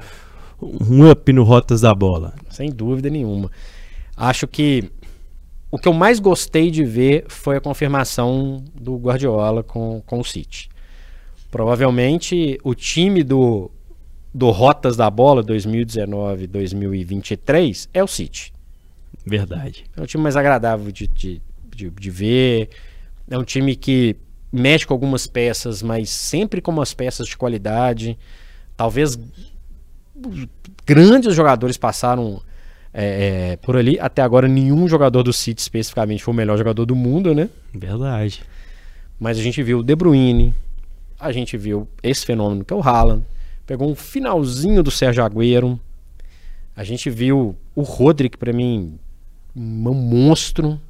[0.62, 2.34] um up no Rotas da Bola.
[2.50, 3.50] Sem dúvida nenhuma.
[4.16, 4.88] Acho que
[5.70, 10.24] o que eu mais gostei de ver foi a confirmação do Guardiola com, com o
[10.24, 10.70] City.
[11.50, 13.70] Provavelmente o time do,
[14.32, 18.53] do Rotas da Bola 2019-2023 é o City.
[19.24, 19.84] Verdade.
[19.96, 21.42] É um time mais agradável de, de,
[21.74, 22.70] de, de, ver.
[23.28, 24.16] É um time que
[24.52, 28.18] mexe com algumas peças, mas sempre com umas peças de qualidade.
[28.76, 29.18] Talvez
[30.86, 32.40] grandes jogadores passaram
[32.92, 33.98] é, é, por ali.
[33.98, 37.50] Até agora, nenhum jogador do City especificamente foi o melhor jogador do mundo, né?
[37.72, 38.42] Verdade.
[39.18, 40.54] Mas a gente viu o De Bruyne,
[41.18, 43.24] a gente viu esse fenômeno que é o Haaland,
[43.66, 45.78] pegou um finalzinho do Sérgio Agüero,
[46.76, 48.98] a gente viu o Rodrigo, para mim,
[49.54, 50.80] um monstro.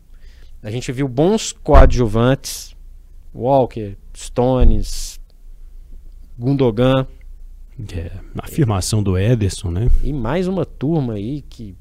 [0.63, 2.75] A gente viu bons coadjuvantes,
[3.35, 5.21] Walker, Stones,
[6.39, 7.07] Gundogan.
[7.93, 9.91] É, a afirmação do Ederson, né?
[10.03, 11.77] E mais uma turma aí que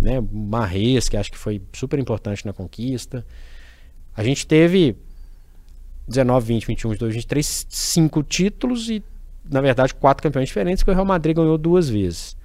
[0.00, 3.24] né, Marrez, que acho que foi super importante na conquista.
[4.14, 4.96] A gente teve
[6.08, 9.02] 19, 20, 21, 22, 23, cinco títulos e,
[9.50, 12.36] na verdade, quatro campeões diferentes, que o Real Madrid ganhou duas vezes.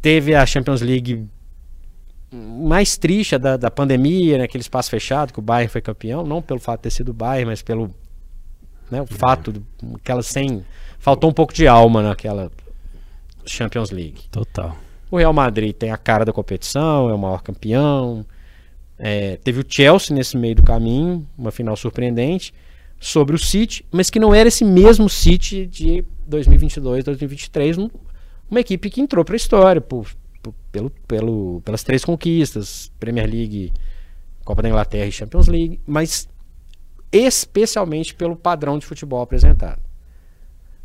[0.00, 1.26] Teve a Champions League
[2.32, 6.40] mais triste da, da pandemia, naquele né, espaço fechado, que o Bayern foi campeão, não
[6.40, 7.94] pelo fato de ter sido o Bayern, mas pelo
[8.90, 9.62] né, o fato de
[9.94, 10.64] aquela sem.
[10.98, 12.50] Faltou um pouco de alma naquela
[13.44, 14.22] Champions League.
[14.30, 14.76] Total.
[15.10, 18.24] O Real Madrid tem a cara da competição, é o maior campeão.
[18.98, 22.54] É, teve o Chelsea nesse meio do caminho, uma final surpreendente,
[23.00, 27.78] sobre o City, mas que não era esse mesmo City de 2022, 2023,
[28.48, 30.14] uma equipe que entrou para a história por, por,
[30.72, 33.72] pelo, pelo, pelas três conquistas, Premier League,
[34.44, 36.28] Copa da Inglaterra e Champions League, mas
[37.12, 39.80] especialmente pelo padrão de futebol apresentado.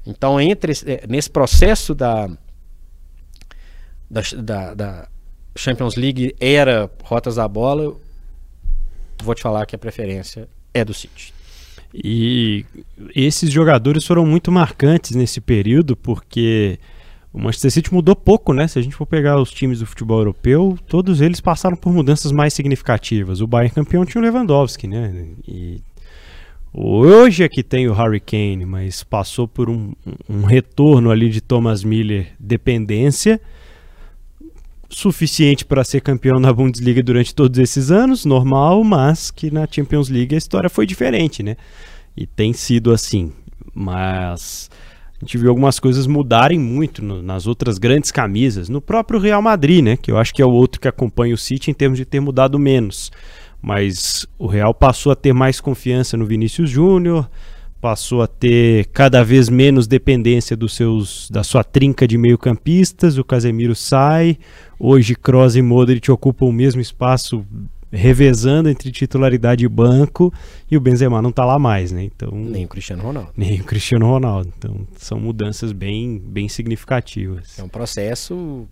[0.06, 2.30] Então, entre é, nesse processo da
[4.10, 5.10] da, da, da
[5.56, 7.96] Champions League era rotas da bola,
[9.22, 11.34] vou te falar que a preferência é do City.
[11.94, 12.66] E
[13.16, 16.80] esses jogadores foram muito marcantes nesse período, porque
[17.38, 18.68] o Manchester City mudou pouco, né?
[18.68, 22.32] Se a gente for pegar os times do futebol europeu, todos eles passaram por mudanças
[22.32, 23.42] mais significativas.
[23.42, 25.28] O Bayern campeão tinha o Lewandowski, né?
[25.48, 25.80] E
[26.74, 29.94] hoje é que tem o Harry Kane, mas passou por um,
[30.28, 33.40] um retorno ali de Thomas Miller dependência
[34.90, 40.10] suficiente para ser campeão na Bundesliga durante todos esses anos, normal, mas que na Champions
[40.10, 41.56] League a história foi diferente, né?
[42.16, 43.32] E tem sido assim.
[43.76, 44.72] Mas
[45.20, 49.42] a gente viu algumas coisas mudarem muito no, nas outras grandes camisas, no próprio Real
[49.42, 49.98] Madrid, né?
[49.98, 52.20] Que eu acho que é o outro que acompanha o City em termos de ter
[52.20, 53.12] mudado menos.
[53.60, 57.28] Mas o Real passou a ter mais confiança no Vinícius Júnior,
[57.82, 63.24] passou a ter cada vez menos dependência dos seus da sua trinca de meio-campistas, o
[63.24, 64.38] Casemiro sai,
[64.80, 67.44] hoje Kroos e Modric ocupam o mesmo espaço
[67.92, 70.34] revezando entre titularidade e banco
[70.70, 72.04] e o Benzema não está lá mais, né?
[72.04, 73.32] Então nem o Cristiano Ronaldo.
[73.36, 74.54] Nem o Cristiano Ronaldo.
[74.58, 77.58] Então são mudanças bem bem significativas.
[77.58, 78.68] É um processo,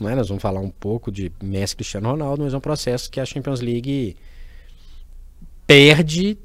[0.00, 0.14] né?
[0.14, 3.24] Nós vamos falar um pouco de Messi, Cristiano Ronaldo, mas é um processo que a
[3.24, 4.16] Champions League
[5.66, 6.38] perde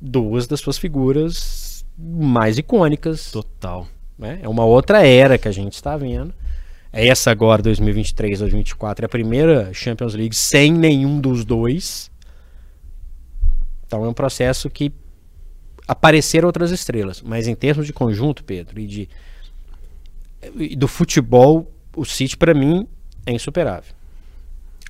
[0.00, 3.30] duas das suas figuras mais icônicas.
[3.30, 3.86] Total.
[4.18, 4.40] Né?
[4.42, 6.34] É uma outra era que a gente está vendo.
[6.92, 12.10] É essa agora, 2023, 2024, é a primeira Champions League sem nenhum dos dois.
[13.86, 14.92] Então é um processo que
[15.86, 17.22] apareceram outras estrelas.
[17.22, 19.08] Mas em termos de conjunto, Pedro, e de
[20.56, 22.86] e do futebol, o City para mim
[23.26, 23.92] é insuperável.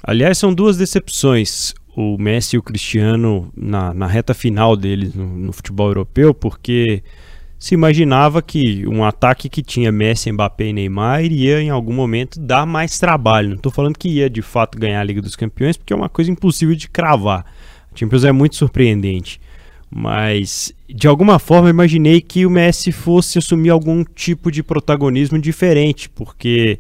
[0.03, 1.75] Aliás, são duas decepções.
[1.97, 7.03] o Messi e o Cristiano na, na reta final deles no, no futebol europeu, porque
[7.61, 12.41] se imaginava que um ataque que tinha Messi, Mbappé e Neymar iria em algum momento
[12.41, 13.51] dar mais trabalho.
[13.51, 16.09] Não estou falando que ia de fato ganhar a Liga dos Campeões, porque é uma
[16.09, 17.45] coisa impossível de cravar.
[17.93, 19.39] A Champions é muito surpreendente.
[19.91, 25.39] Mas de alguma forma eu imaginei que o Messi fosse assumir algum tipo de protagonismo
[25.39, 26.79] diferente, porque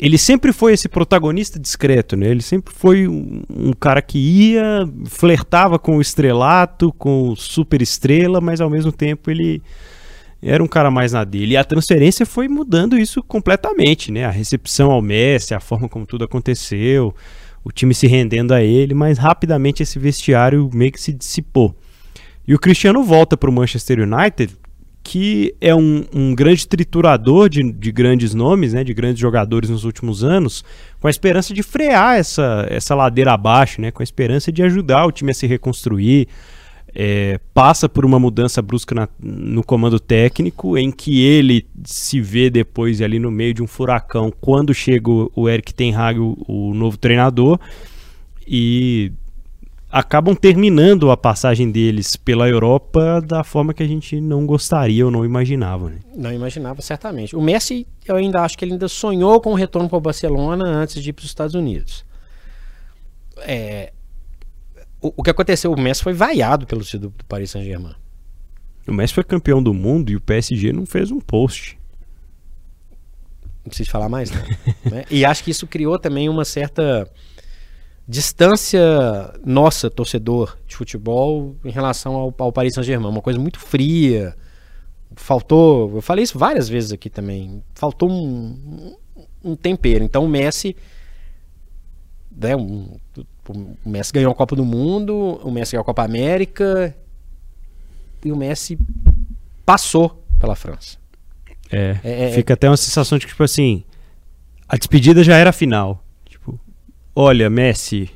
[0.00, 2.28] ele sempre foi esse protagonista discreto, né?
[2.28, 7.82] Ele sempre foi um, um, cara que ia, flertava com o estrelato, com o super
[7.82, 9.62] estrela, mas ao mesmo tempo ele
[10.42, 11.52] era um cara mais na dele.
[11.52, 14.24] E a transferência foi mudando isso completamente, né?
[14.24, 17.14] A recepção ao Messi, a forma como tudo aconteceu,
[17.62, 21.74] o time se rendendo a ele, mas rapidamente esse vestiário meio que se dissipou.
[22.48, 24.56] E o Cristiano volta para o Manchester United
[25.02, 29.84] que é um, um grande triturador de, de, grandes nomes, né, de grandes jogadores nos
[29.84, 30.64] últimos anos,
[31.00, 35.06] com a esperança de frear essa, essa ladeira abaixo, né, com a esperança de ajudar
[35.06, 36.28] o time a se reconstruir.
[36.92, 42.50] É, passa por uma mudança brusca na, no comando técnico, em que ele se vê
[42.50, 46.74] depois ali no meio de um furacão quando chega o, Eric Ten Hag, o, o
[46.74, 47.60] novo treinador,
[48.44, 49.12] e
[49.90, 55.10] acabam terminando a passagem deles pela Europa da forma que a gente não gostaria ou
[55.10, 55.90] não imaginava.
[55.90, 55.98] Né?
[56.14, 57.34] Não imaginava, certamente.
[57.34, 60.64] O Messi, eu ainda acho que ele ainda sonhou com o retorno para o Barcelona
[60.64, 62.04] antes de ir para os Estados Unidos.
[63.38, 63.92] É,
[65.00, 65.72] o, o, que aconteceu?
[65.72, 67.94] O Messi foi vaiado pelo do, do Paris Saint-Germain.
[68.86, 71.78] O Messi foi campeão do mundo e o PSG não fez um post.
[73.64, 75.04] Não preciso falar mais, né?
[75.10, 77.10] E acho que isso criou também uma certa
[78.10, 78.82] distância
[79.44, 83.08] nossa, torcedor de futebol, em relação ao, ao Paris Saint-Germain.
[83.08, 84.36] Uma coisa muito fria.
[85.14, 85.94] Faltou.
[85.94, 87.62] Eu falei isso várias vezes aqui também.
[87.72, 88.96] Faltou um,
[89.44, 90.02] um tempero.
[90.02, 90.76] Então o Messi.
[92.36, 92.96] Né, um,
[93.48, 96.96] o Messi ganhou a Copa do Mundo, o Messi ganhou a Copa América.
[98.24, 98.76] E o Messi
[99.64, 100.98] passou pela França.
[101.70, 103.84] É, é, é fica é, até uma sensação de que, tipo assim,
[104.68, 106.04] a despedida já era final
[107.20, 108.10] olha, Messi.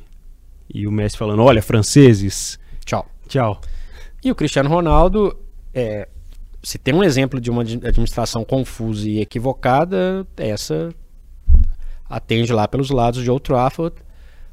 [0.73, 2.59] E o Messi falando, olha, franceses.
[2.83, 3.05] Tchau.
[3.27, 3.61] Tchau.
[4.23, 5.37] E o Cristiano Ronaldo,
[5.73, 6.07] é,
[6.63, 10.89] se tem um exemplo de uma administração confusa e equivocada, essa
[12.09, 13.95] atende lá pelos lados de Old Trafford.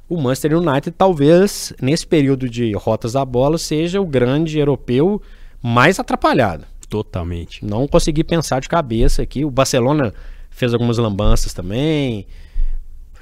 [0.09, 5.23] O Manchester United talvez, nesse período de rotas da bola, seja o grande europeu
[5.63, 6.67] mais atrapalhado.
[6.91, 7.65] Totalmente.
[7.65, 9.47] Não consegui pensar de cabeça aqui.
[9.47, 10.13] O Barcelona
[10.51, 12.27] fez algumas lambanças também.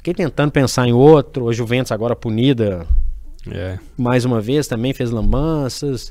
[0.01, 1.51] Fiquei tentando pensar em outro.
[1.51, 2.86] A Juventus agora punida.
[3.51, 3.78] É.
[3.98, 6.11] Mais uma vez também fez lambanças.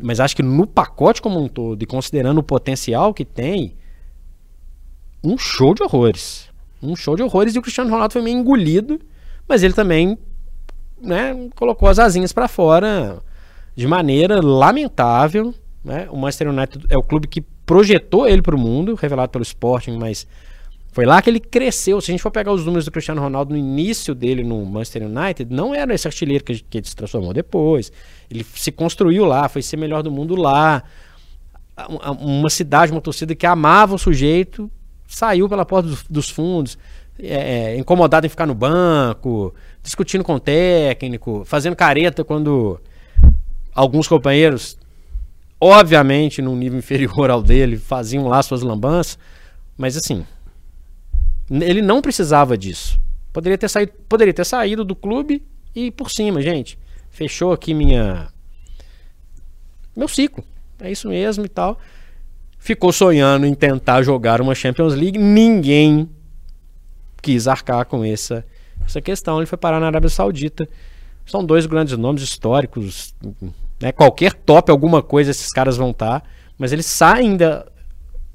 [0.00, 3.74] Mas acho que no pacote como um todo, e considerando o potencial que tem,
[5.22, 6.48] um show de horrores.
[6.82, 7.54] Um show de horrores.
[7.54, 8.98] E o Cristiano Ronaldo foi meio engolido.
[9.46, 10.16] Mas ele também
[10.98, 13.22] né, colocou as asinhas para fora
[13.76, 15.54] de maneira lamentável.
[15.84, 16.08] Né?
[16.10, 19.98] O Manchester United é o clube que projetou ele para o mundo, revelado pelo Sporting,
[19.98, 20.26] mas
[20.92, 22.00] foi lá que ele cresceu.
[22.02, 25.04] Se a gente for pegar os números do Cristiano Ronaldo no início dele no Manchester
[25.04, 27.90] United, não era esse artilheiro que, que ele se transformou depois.
[28.30, 30.82] Ele se construiu lá, foi ser melhor do mundo lá.
[32.20, 34.70] Uma cidade, uma torcida que amava o sujeito,
[35.08, 36.76] saiu pela porta dos, dos fundos,
[37.18, 42.78] é, é, incomodado em ficar no banco, discutindo com o técnico, fazendo careta quando
[43.74, 44.76] alguns companheiros,
[45.58, 49.18] obviamente num nível inferior ao dele, faziam lá suas lambanças.
[49.74, 50.26] Mas assim,
[51.60, 53.00] ele não precisava disso.
[53.32, 55.42] Poderia ter saído, poderia ter saído do clube
[55.74, 56.78] e por cima, gente.
[57.10, 58.28] Fechou aqui minha
[59.94, 60.42] meu ciclo.
[60.80, 61.78] É isso mesmo e tal.
[62.58, 65.18] Ficou sonhando em tentar jogar uma Champions League.
[65.18, 66.08] Ninguém
[67.20, 68.44] quis arcar com essa
[68.86, 69.38] essa questão.
[69.38, 70.68] Ele foi parar na Arábia Saudita.
[71.26, 73.14] São dois grandes nomes históricos.
[73.80, 73.92] Né?
[73.92, 76.20] Qualquer top, alguma coisa, esses caras vão estar.
[76.20, 76.26] Tá,
[76.58, 77.66] mas eles saem da.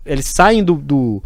[0.06, 1.24] Eles saem do, do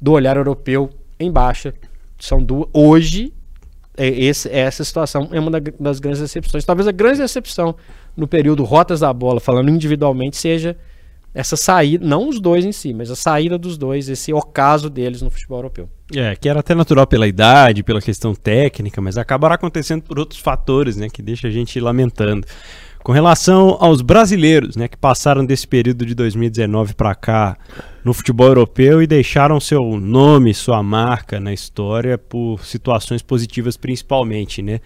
[0.00, 1.74] do olhar europeu em baixa.
[2.18, 2.68] São duas.
[2.72, 3.32] Hoje,
[3.96, 6.64] é, esse, essa situação é uma das grandes decepções.
[6.64, 7.74] Talvez a grande decepção
[8.16, 10.76] no período rotas da bola, falando individualmente, seja
[11.34, 15.22] essa saída, não os dois em si, mas a saída dos dois, esse ocaso deles
[15.22, 15.88] no futebol europeu.
[16.14, 20.40] É, que era até natural pela idade, pela questão técnica, mas acabará acontecendo por outros
[20.40, 22.46] fatores, né, que deixa a gente lamentando.
[23.08, 27.56] Com relação aos brasileiros, né, que passaram desse período de 2019 para cá
[28.04, 34.60] no futebol europeu e deixaram seu nome, sua marca na história por situações positivas principalmente,
[34.60, 34.80] né?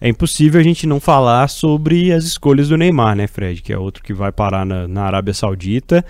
[0.00, 3.78] É impossível a gente não falar sobre as escolhas do Neymar, né, Fred, que é
[3.78, 6.02] outro que vai parar na, na Arábia Saudita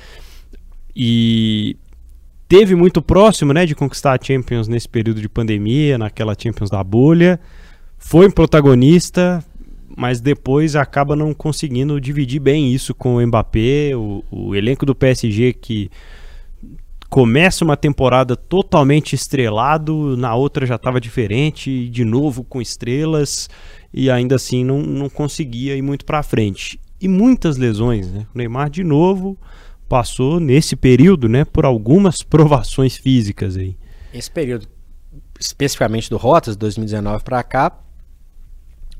[0.94, 1.76] e
[2.46, 6.84] teve muito próximo, né, de conquistar a Champions nesse período de pandemia, naquela Champions da
[6.84, 7.40] bolha
[7.98, 9.42] foi um protagonista,
[9.96, 14.94] mas depois acaba não conseguindo dividir bem isso com o Mbappé, o, o elenco do
[14.94, 15.90] PSG que
[17.08, 23.48] começa uma temporada totalmente estrelado, na outra já estava diferente, de novo com estrelas,
[23.92, 26.78] e ainda assim não, não conseguia ir muito para frente.
[27.00, 28.26] E muitas lesões, né?
[28.34, 29.38] O Neymar de novo
[29.88, 33.76] passou nesse período, né, por algumas provações físicas aí.
[34.12, 34.66] Esse período,
[35.38, 37.78] especificamente do Rotas, 2019 para cá,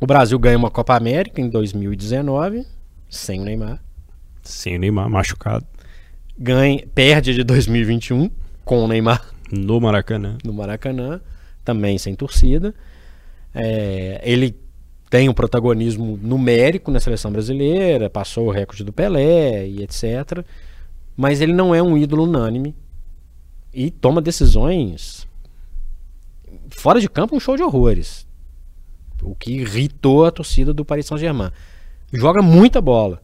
[0.01, 2.66] o Brasil ganha uma Copa América em 2019,
[3.09, 3.82] sem o Neymar.
[4.42, 5.66] Sem o Neymar, machucado.
[6.38, 8.30] Ganha, perde de 2021
[8.64, 9.32] com o Neymar.
[9.51, 10.36] No Maracanã.
[10.44, 11.20] No Maracanã,
[11.64, 12.74] também sem torcida.
[13.55, 14.55] É, ele
[15.09, 20.44] tem um protagonismo numérico na seleção brasileira, passou o recorde do Pelé e etc.
[21.16, 22.74] Mas ele não é um ídolo unânime
[23.72, 25.26] e toma decisões
[26.68, 28.26] fora de campo um show de horrores.
[29.22, 31.50] O que irritou a torcida do Paris Saint-Germain.
[32.12, 33.20] Joga muita bola,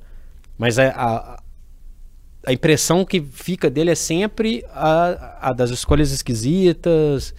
[0.58, 1.42] mas a, a,
[2.46, 7.34] a, impressão que fica dele é sempre a, a das escolhas esquisitas,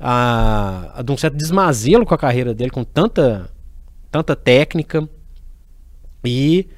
[0.00, 3.50] a, a de um certo desmazelo com a carreira dele, com tanta,
[4.10, 5.08] tanta técnica.
[6.24, 6.68] E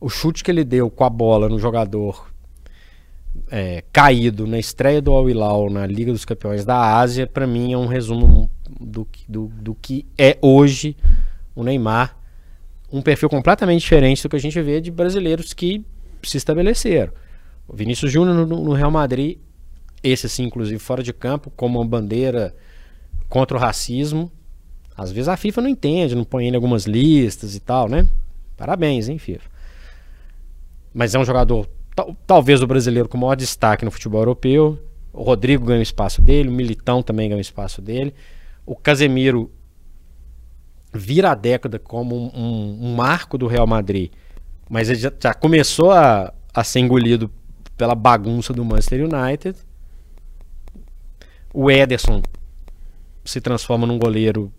[0.00, 2.28] o chute que ele deu com a bola no jogador
[3.50, 7.72] é, caído na estreia do Al Hilal na Liga dos Campeões da Ásia, para mim
[7.72, 8.47] é um resumo
[8.80, 10.96] do, do, do que é hoje
[11.54, 12.16] o Neymar.
[12.90, 15.84] Um perfil completamente diferente do que a gente vê de brasileiros que
[16.22, 17.12] se estabeleceram.
[17.66, 19.38] O Vinícius Júnior no, no Real Madrid,
[20.02, 22.54] esse sim, inclusive fora de campo, como uma bandeira
[23.28, 24.32] contra o racismo.
[24.96, 28.08] Às vezes a FIFA não entende, não põe ele em algumas listas e tal, né?
[28.56, 29.48] Parabéns, hein, FIFA.
[30.94, 34.78] Mas é um jogador tal, talvez o brasileiro com maior destaque no futebol europeu.
[35.12, 38.14] O Rodrigo ganha o espaço dele, o Militão também ganha o espaço dele.
[38.68, 39.50] O Casemiro
[40.92, 44.12] vira a década como um, um, um marco do Real Madrid,
[44.68, 47.30] mas ele já, já começou a, a ser engolido
[47.78, 49.58] pela bagunça do Manchester United.
[51.54, 52.20] O Ederson
[53.24, 54.52] se transforma num goleiro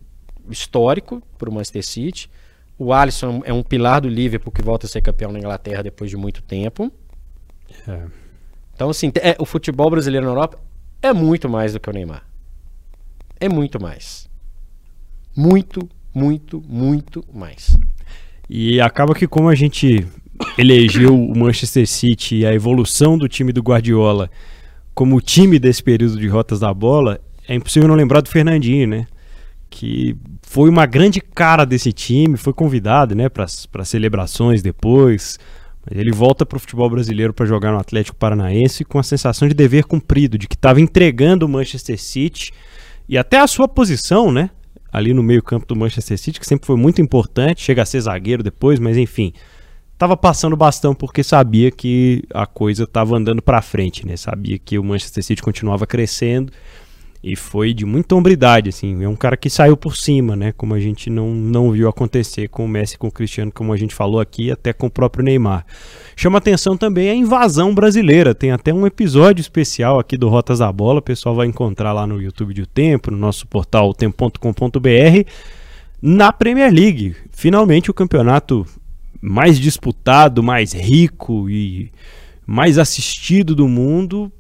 [0.50, 2.32] histórico para o Manchester City.
[2.80, 6.10] O Alisson é um pilar do Liverpool que volta a ser campeão na Inglaterra depois
[6.10, 6.92] de muito tempo.
[7.88, 8.08] É.
[8.74, 10.58] Então, assim, é, o futebol brasileiro na Europa
[11.00, 12.29] é muito mais do que o Neymar.
[13.40, 14.30] É muito mais.
[15.36, 17.78] Muito, muito, muito mais.
[18.50, 20.06] E acaba que como a gente
[20.58, 24.30] elegeu o Manchester City e a evolução do time do Guardiola
[25.00, 28.86] como o time desse período de rotas da bola, é impossível não lembrar do Fernandinho,
[28.86, 29.08] né?
[29.70, 35.40] Que foi uma grande cara desse time, foi convidado, né, para celebrações depois,
[35.90, 39.54] ele volta para o futebol brasileiro para jogar no Atlético Paranaense com a sensação de
[39.54, 42.52] dever cumprido, de que estava entregando o Manchester City
[43.10, 44.52] e até a sua posição, né?
[44.94, 48.44] Ali no meio-campo do Manchester City, que sempre foi muito importante, chega a ser zagueiro
[48.44, 49.34] depois, mas enfim,
[49.94, 54.16] estava passando bastão porque sabia que a coisa estava andando para frente, né?
[54.16, 56.54] Sabia que o Manchester City continuava crescendo
[57.22, 59.04] e foi de muita hombridade, assim.
[59.04, 60.54] É um cara que saiu por cima, né?
[60.54, 63.78] Como a gente não, não viu acontecer com o Messi com o Cristiano, como a
[63.78, 65.66] gente falou aqui, até com o próprio Neymar.
[66.16, 68.34] Chama atenção também a invasão brasileira.
[68.34, 71.00] Tem até um episódio especial aqui do Rotas da Bola.
[71.00, 75.30] O pessoal vai encontrar lá no YouTube de O Tempo, no nosso portal tempo.com.br.
[76.02, 77.18] Na Premier League.
[77.32, 78.66] Finalmente o campeonato
[79.22, 81.92] mais disputado, mais rico e
[82.48, 84.32] mais assistido do mundo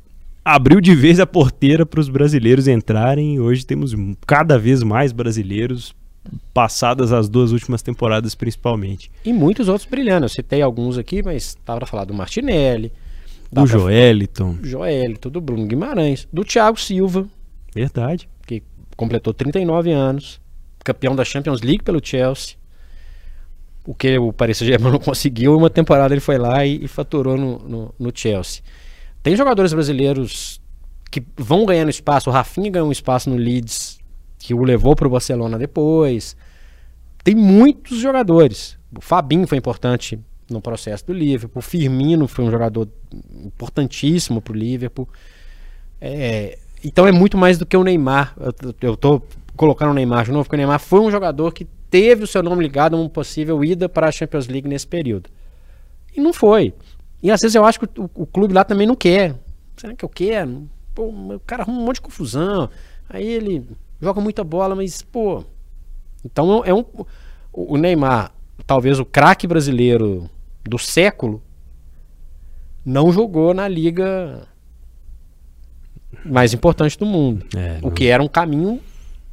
[0.43, 3.39] abriu de vez a porteira para os brasileiros entrarem.
[3.39, 3.93] Hoje temos
[4.25, 5.95] cada vez mais brasileiros,
[6.53, 9.11] passadas as duas últimas temporadas principalmente.
[9.23, 10.25] E muitos outros brilhando.
[10.25, 12.91] Eu citei alguns aqui, mas estava para falar do Martinelli,
[13.51, 17.27] do Joeliton, Joeliton, do Bruno Guimarães, do Thiago Silva.
[17.73, 18.29] Verdade.
[18.45, 18.61] Que
[18.95, 20.39] completou 39 anos,
[20.83, 22.57] campeão da Champions League pelo Chelsea.
[23.85, 27.37] O que o Paris Saint-Germain não conseguiu, uma temporada ele foi lá e, e faturou
[27.37, 28.61] no, no, no Chelsea.
[29.21, 30.61] Tem jogadores brasileiros
[31.11, 32.29] que vão ganhando espaço.
[32.29, 33.99] O Rafinha ganhou um espaço no Leeds,
[34.37, 36.35] que o levou para o Barcelona depois.
[37.23, 38.77] Tem muitos jogadores.
[38.95, 41.59] O Fabinho foi importante no processo do Liverpool.
[41.59, 42.87] O Firmino foi um jogador
[43.45, 45.07] importantíssimo para o Liverpool.
[45.99, 48.35] É, então é muito mais do que o Neymar.
[48.81, 52.23] Eu estou colocando o Neymar de novo, porque o Neymar foi um jogador que teve
[52.23, 55.29] o seu nome ligado a uma possível ida para a Champions League nesse período.
[56.15, 56.73] E não foi.
[57.21, 59.35] E às vezes eu acho que o, o clube lá também não quer.
[59.75, 60.69] Será que eu quero?
[60.93, 62.69] Pô, o cara arruma um monte de confusão.
[63.09, 63.65] Aí ele
[64.01, 65.43] joga muita bola, mas, pô.
[66.23, 66.83] Então é um.
[67.51, 68.31] O Neymar,
[68.65, 70.29] talvez o craque brasileiro
[70.63, 71.41] do século,
[72.85, 74.47] não jogou na liga
[76.25, 77.45] mais importante do mundo.
[77.55, 78.79] É, o que era um caminho,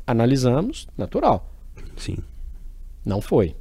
[0.07, 1.53] analisamos, natural.
[1.97, 2.19] Sim.
[3.05, 3.55] Não foi.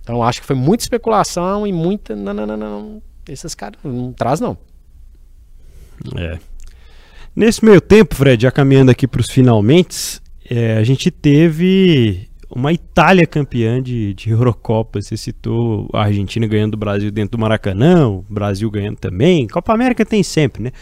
[0.00, 2.16] Então acho que foi muita especulação e muita.
[2.16, 3.02] Não, não, não, não.
[3.30, 4.56] Esses caras não traz, não.
[6.16, 6.38] É.
[7.34, 12.72] Nesse meio tempo, Fred, já caminhando aqui para os finalmente, é, a gente teve uma
[12.72, 15.00] Itália campeã de, de Eurocopa.
[15.00, 19.46] Você citou a Argentina ganhando do Brasil dentro do Maracanã, o Brasil ganhando também.
[19.46, 20.72] Copa América tem sempre, né?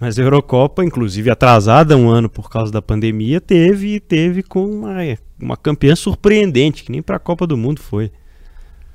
[0.00, 4.96] Mas a Eurocopa, inclusive atrasada um ano por causa da pandemia, teve teve com uma,
[5.40, 8.10] uma campeã surpreendente, que nem para a Copa do Mundo foi.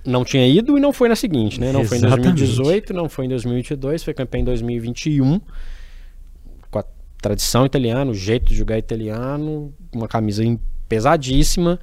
[0.06, 1.72] Não tinha ido e não foi na seguinte, né?
[1.72, 2.10] Não Exatamente.
[2.10, 5.41] foi em 2018, não foi em 2022, foi campeã em 2021.
[6.72, 6.86] Com a
[7.22, 10.43] tradição italiana, o jeito de jogar italiano, uma camisa
[10.88, 11.80] pesadíssima.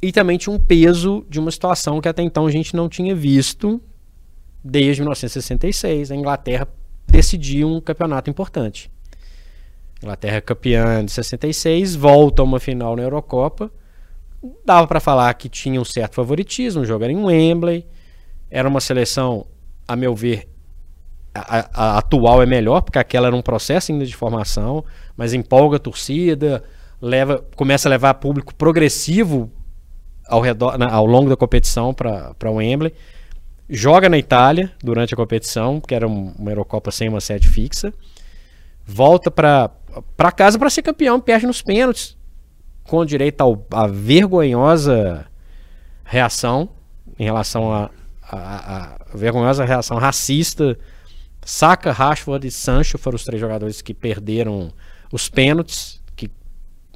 [0.00, 3.14] E também tinha um peso de uma situação que até então a gente não tinha
[3.14, 3.80] visto
[4.62, 6.10] desde 1966.
[6.10, 6.68] A Inglaterra
[7.06, 8.90] decidiu um campeonato importante.
[10.02, 13.70] Inglaterra campeã de 66, volta a uma final na Eurocopa.
[14.64, 17.86] Dava para falar que tinha um certo favoritismo, o jogo era em Wembley.
[18.50, 19.46] Era uma seleção,
[19.88, 20.48] a meu ver,
[21.34, 24.84] a, a- atual é melhor, porque aquela era um processo ainda de formação,
[25.16, 26.62] mas empolga a torcida,
[27.00, 29.50] leva, começa a levar público progressivo
[30.28, 32.92] ao, redor, na- ao longo da competição para Wembley.
[33.68, 37.92] Joga na Itália durante a competição, que era um- uma Eurocopa sem uma sede fixa.
[38.86, 39.70] Volta para
[40.36, 42.16] casa para ser campeão, perde nos pênaltis,
[42.84, 45.26] com direito ao- à vergonhosa
[46.04, 46.68] reação
[47.18, 47.90] em relação à
[48.30, 50.78] a, a- a vergonhosa reação racista.
[51.44, 54.72] Saka, Rashford e Sancho foram os três jogadores que perderam
[55.12, 56.30] os pênaltis, que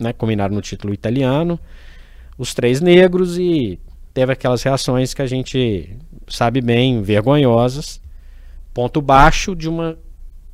[0.00, 1.60] né, combinaram no título italiano.
[2.38, 3.78] Os três negros e
[4.14, 5.96] teve aquelas reações que a gente
[6.28, 8.00] sabe bem, vergonhosas.
[8.72, 9.98] Ponto baixo de uma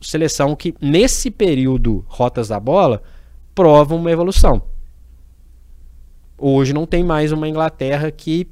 [0.01, 3.01] seleção que, nesse período rotas da bola,
[3.55, 4.63] prova uma evolução.
[6.37, 8.49] Hoje não tem mais uma Inglaterra que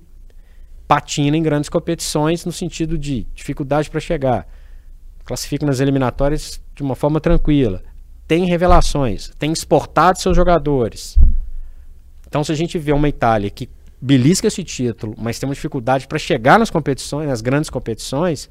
[0.86, 4.46] patina em grandes competições no sentido de dificuldade para chegar.
[5.24, 7.82] Classifica nas eliminatórias de uma forma tranquila.
[8.28, 11.18] Tem revelações, tem exportado seus jogadores.
[12.26, 13.68] Então, se a gente vê uma Itália que
[14.00, 18.48] belisca esse título, mas tem uma dificuldade para chegar nas competições, nas grandes competições,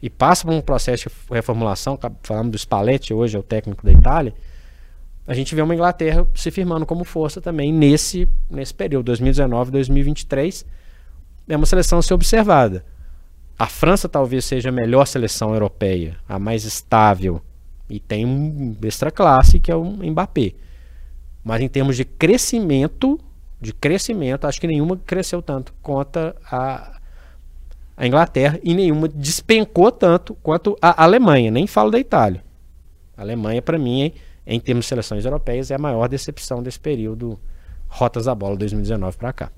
[0.00, 3.92] e passa por um processo de reformulação, falando do Spalletti hoje, é o técnico da
[3.92, 4.34] Itália,
[5.26, 10.66] a gente vê uma Inglaterra se firmando como força também nesse, nesse período, 2019, 2023.
[11.48, 12.84] É uma seleção a ser observada.
[13.58, 17.40] A França talvez seja a melhor seleção europeia, a mais estável,
[17.88, 20.52] e tem um extra classe que é o Mbappé.
[21.42, 23.18] Mas em termos de crescimento,
[23.60, 26.18] de crescimento, acho que nenhuma cresceu tanto quanto
[26.50, 26.98] a,
[27.96, 31.50] a Inglaterra e nenhuma despencou tanto quanto a Alemanha.
[31.50, 32.42] Nem falo da Itália.
[33.16, 34.12] A Alemanha, para mim,
[34.46, 37.38] em termos de seleções europeias, é a maior decepção desse período
[37.88, 39.52] rotas da bola 2019 para cá.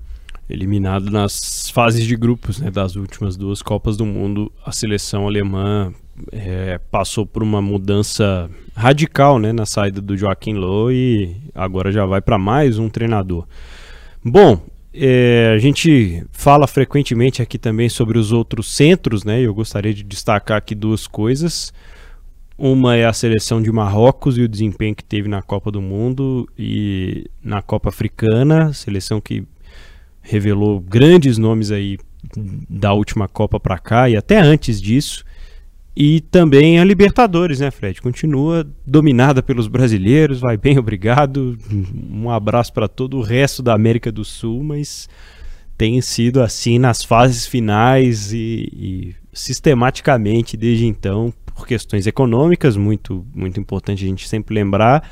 [0.49, 5.93] Eliminado nas fases de grupos né, das últimas duas Copas do Mundo, a seleção alemã
[6.31, 12.05] é, passou por uma mudança radical né, na saída do Joaquim Low e agora já
[12.05, 13.45] vai para mais um treinador.
[14.23, 14.61] Bom,
[14.93, 19.41] é, a gente fala frequentemente aqui também sobre os outros centros, né?
[19.41, 21.71] e Eu gostaria de destacar aqui duas coisas.
[22.57, 26.49] Uma é a seleção de Marrocos e o desempenho que teve na Copa do Mundo
[26.57, 29.43] e na Copa Africana, seleção que
[30.21, 31.99] revelou grandes nomes aí
[32.67, 35.23] da última Copa para cá e até antes disso.
[35.95, 38.01] E também a Libertadores, né, Fred?
[38.01, 41.57] Continua dominada pelos brasileiros, vai bem, obrigado.
[42.11, 45.07] Um abraço para todo o resto da América do Sul, mas
[45.77, 53.25] tem sido assim nas fases finais e, e sistematicamente desde então, por questões econômicas, muito,
[53.33, 55.09] muito importante a gente sempre lembrar,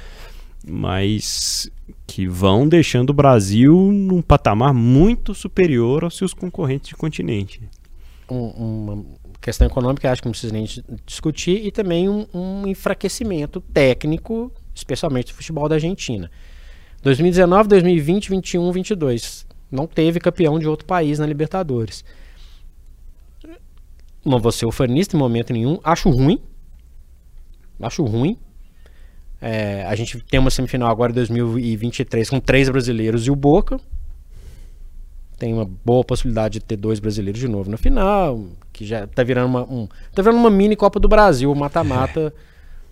[0.66, 1.70] mas
[2.06, 7.62] que vão deixando o Brasil num patamar muito superior aos seus concorrentes de continente.
[8.30, 9.06] Um- uma
[9.42, 14.52] questão econômica, acho que não precisa nem dis- discutir, e também um, um enfraquecimento técnico,
[14.74, 16.30] especialmente do futebol da Argentina.
[17.02, 19.46] 2019, 2020, 21, 22.
[19.72, 22.04] Não teve campeão de outro país na Libertadores.
[24.26, 25.80] Não vou ser ufanista em momento nenhum.
[25.84, 26.42] Acho ruim.
[27.80, 28.38] Acho ruim.
[29.40, 33.80] É, a gente tem uma semifinal agora em 2023 com três brasileiros e o Boca.
[35.38, 39.22] Tem uma boa possibilidade de ter dois brasileiros de novo na final, que já tá
[39.22, 42.34] virando uma, um, tá virando uma mini Copa do Brasil, o mata-mata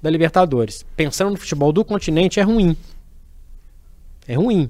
[0.02, 0.86] da Libertadores.
[0.96, 2.76] Pensando no futebol do continente, é ruim.
[4.28, 4.70] É ruim.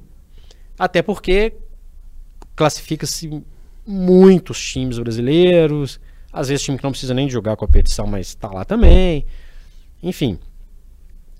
[0.77, 1.53] Até porque
[2.55, 3.43] classifica-se
[3.85, 5.99] muitos times brasileiros,
[6.33, 9.25] às vezes time que não precisa nem jogar a competição, mas está lá também.
[10.01, 10.39] Enfim,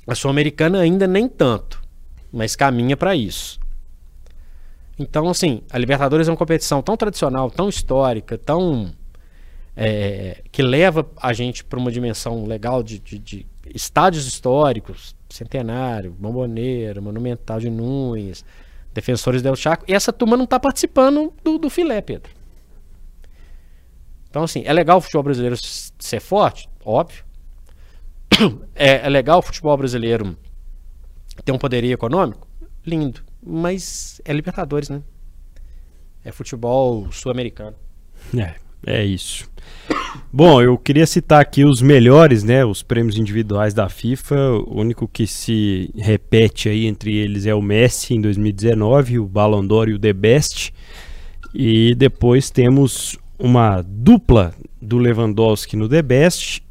[0.08, 1.82] a Sul-Americana ainda nem tanto,
[2.32, 3.60] mas caminha para isso.
[4.98, 8.94] Então, assim, a Libertadores é uma competição tão tradicional, tão histórica, tão.
[9.76, 16.12] é, que leva a gente para uma dimensão legal de, de- de estádios históricos, Centenário,
[16.12, 18.46] Bomboneira, Monumental de Nunes,
[18.94, 22.30] Defensores del Chaco, e essa turma não está participando do, do filé, Pedro.
[24.34, 25.56] Então, assim, é legal o futebol brasileiro
[26.00, 26.68] ser forte?
[26.84, 27.24] Óbvio.
[28.74, 30.36] É, é legal o futebol brasileiro
[31.46, 32.48] ter um poderio econômico?
[32.84, 33.22] Lindo.
[33.46, 35.04] Mas é Libertadores, né?
[36.26, 37.76] É futebol sul-americano.
[38.36, 38.56] É,
[38.88, 39.48] é isso.
[40.32, 44.54] Bom, eu queria citar aqui os melhores, né, os prêmios individuais da FIFA.
[44.66, 49.64] O único que se repete aí entre eles é o Messi em 2019, o Ballon
[49.64, 50.74] d'Or e o The Best.
[51.54, 56.64] E depois temos uma dupla do Lewandowski no The Best,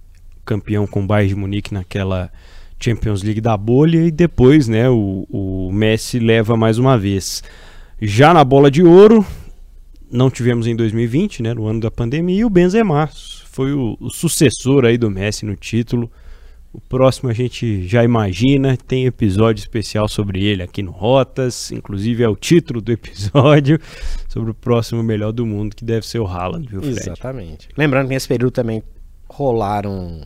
[0.43, 2.33] campeão com o Bayern de Munique naquela
[2.81, 7.43] Champions League da bolha e depois, né, o, o Messi leva mais uma vez.
[8.01, 9.25] Já na bola de ouro,
[10.11, 13.07] não tivemos em 2020, né, no ano da pandemia, e o Benzema
[13.51, 16.11] foi o, o sucessor aí do Messi no título.
[16.73, 22.23] O próximo a gente já imagina, tem episódio especial sobre ele aqui no Rotas, inclusive
[22.23, 23.79] é o título do episódio
[24.27, 26.99] sobre o próximo melhor do mundo, que deve ser o Haaland, viu, Fred?
[26.99, 27.69] Exatamente.
[27.77, 28.83] Lembrando que nesse período também
[29.29, 30.23] rolaram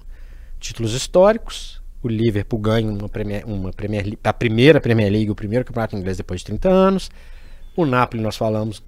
[0.60, 1.82] títulos históricos.
[2.00, 6.16] O Liverpool ganha uma Premier, uma Premier a primeira Premier League, o primeiro campeonato inglês
[6.16, 7.10] depois de 30 anos.
[7.76, 8.80] O Napoli, nós falamos,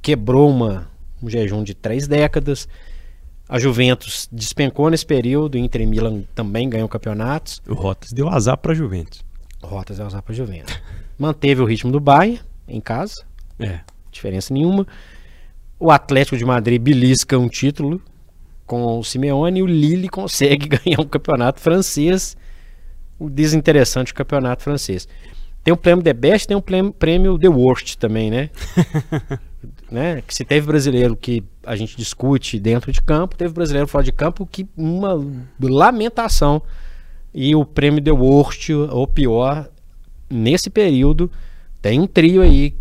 [0.00, 0.88] quebrou uma,
[1.20, 2.68] um jejum de três décadas.
[3.48, 7.60] A Juventus despencou nesse período, o Inter e Milan também ganham campeonatos.
[7.68, 9.22] O Rotas deu azar para Juventus.
[9.62, 10.78] Rotas é usar para Juventus.
[11.18, 13.22] Manteve o ritmo do Bayern em casa,
[13.58, 13.80] É.
[14.10, 14.86] diferença nenhuma.
[15.78, 18.00] O Atlético de Madrid belisca um título
[18.66, 22.36] com o Simeone e o Lille consegue ganhar um campeonato francês.
[23.18, 25.06] O desinteressante campeonato francês.
[25.62, 28.50] Tem o prêmio The Best, tem o prêmio, prêmio The Worst também, né?
[29.90, 30.22] né?
[30.26, 34.12] Que se teve brasileiro que a gente discute dentro de campo, teve brasileiro fora de
[34.12, 35.14] campo que uma
[35.60, 36.62] lamentação.
[37.32, 39.68] E o prêmio The Worst, ou pior,
[40.30, 41.30] nesse período,
[41.82, 42.74] tem um trio aí.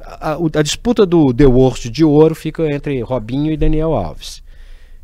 [0.00, 4.42] A, a- a disputa do The Worst de ouro fica entre Robinho e Daniel Alves.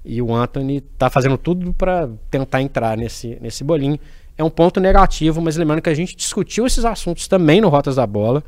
[0.05, 3.99] E o Anthony tá fazendo tudo para tentar entrar nesse, nesse bolinho.
[4.37, 7.97] É um ponto negativo, mas lembrando que a gente discutiu esses assuntos também no Rotas
[7.97, 8.43] da Bola.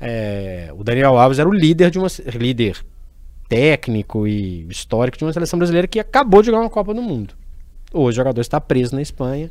[0.00, 2.78] É, o Daniel Alves era o líder de uma líder
[3.48, 7.34] técnico e histórico de uma seleção brasileira que acabou de ganhar uma Copa do Mundo.
[7.92, 9.50] Hoje o jogador está preso na Espanha.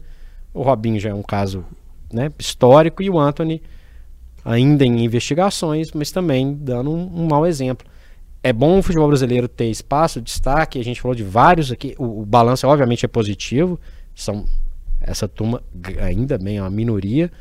[0.53, 1.65] O Robinho já é um caso
[2.13, 3.61] né, histórico e o Anthony
[4.45, 7.85] ainda em investigações, mas também dando um, um mau exemplo.
[8.41, 10.79] É bom o futebol brasileiro ter espaço, destaque.
[10.79, 11.95] A gente falou de vários aqui.
[11.97, 13.79] O, o balanço, obviamente, é positivo.
[14.15, 14.45] São
[15.01, 15.61] essa turma,
[15.99, 17.31] ainda bem, é uma minoria.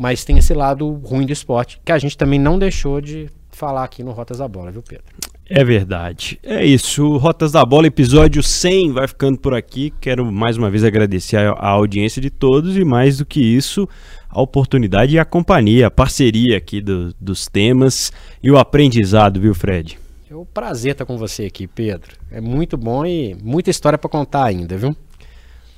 [0.00, 3.84] Mas tem esse lado ruim do esporte, que a gente também não deixou de falar
[3.84, 5.04] aqui no Rotas da Bola, viu, Pedro?
[5.44, 6.38] É verdade.
[6.42, 7.18] É isso.
[7.18, 9.92] Rotas da Bola, episódio 100, vai ficando por aqui.
[10.00, 13.86] Quero mais uma vez agradecer a, a audiência de todos e, mais do que isso,
[14.30, 18.10] a oportunidade e a companhia, a parceria aqui do- dos temas
[18.42, 19.98] e o aprendizado, viu, Fred?
[20.30, 22.12] É um prazer estar com você aqui, Pedro.
[22.30, 24.96] É muito bom e muita história para contar ainda, viu?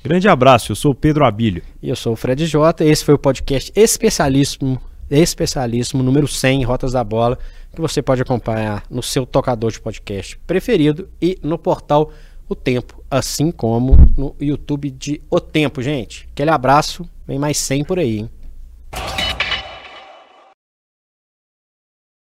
[0.03, 1.63] Grande abraço, eu sou o Pedro Abílio.
[1.81, 2.83] E eu sou o Fred Jota.
[2.83, 4.77] Esse foi o podcast especialíssimo,
[5.09, 7.39] especialíssimo número 100, Rotas da Bola,
[7.73, 12.11] que você pode acompanhar no seu tocador de podcast preferido e no portal
[12.49, 16.27] O Tempo, assim como no YouTube de O Tempo, gente.
[16.33, 18.29] Aquele abraço, vem mais 100 por aí, hein?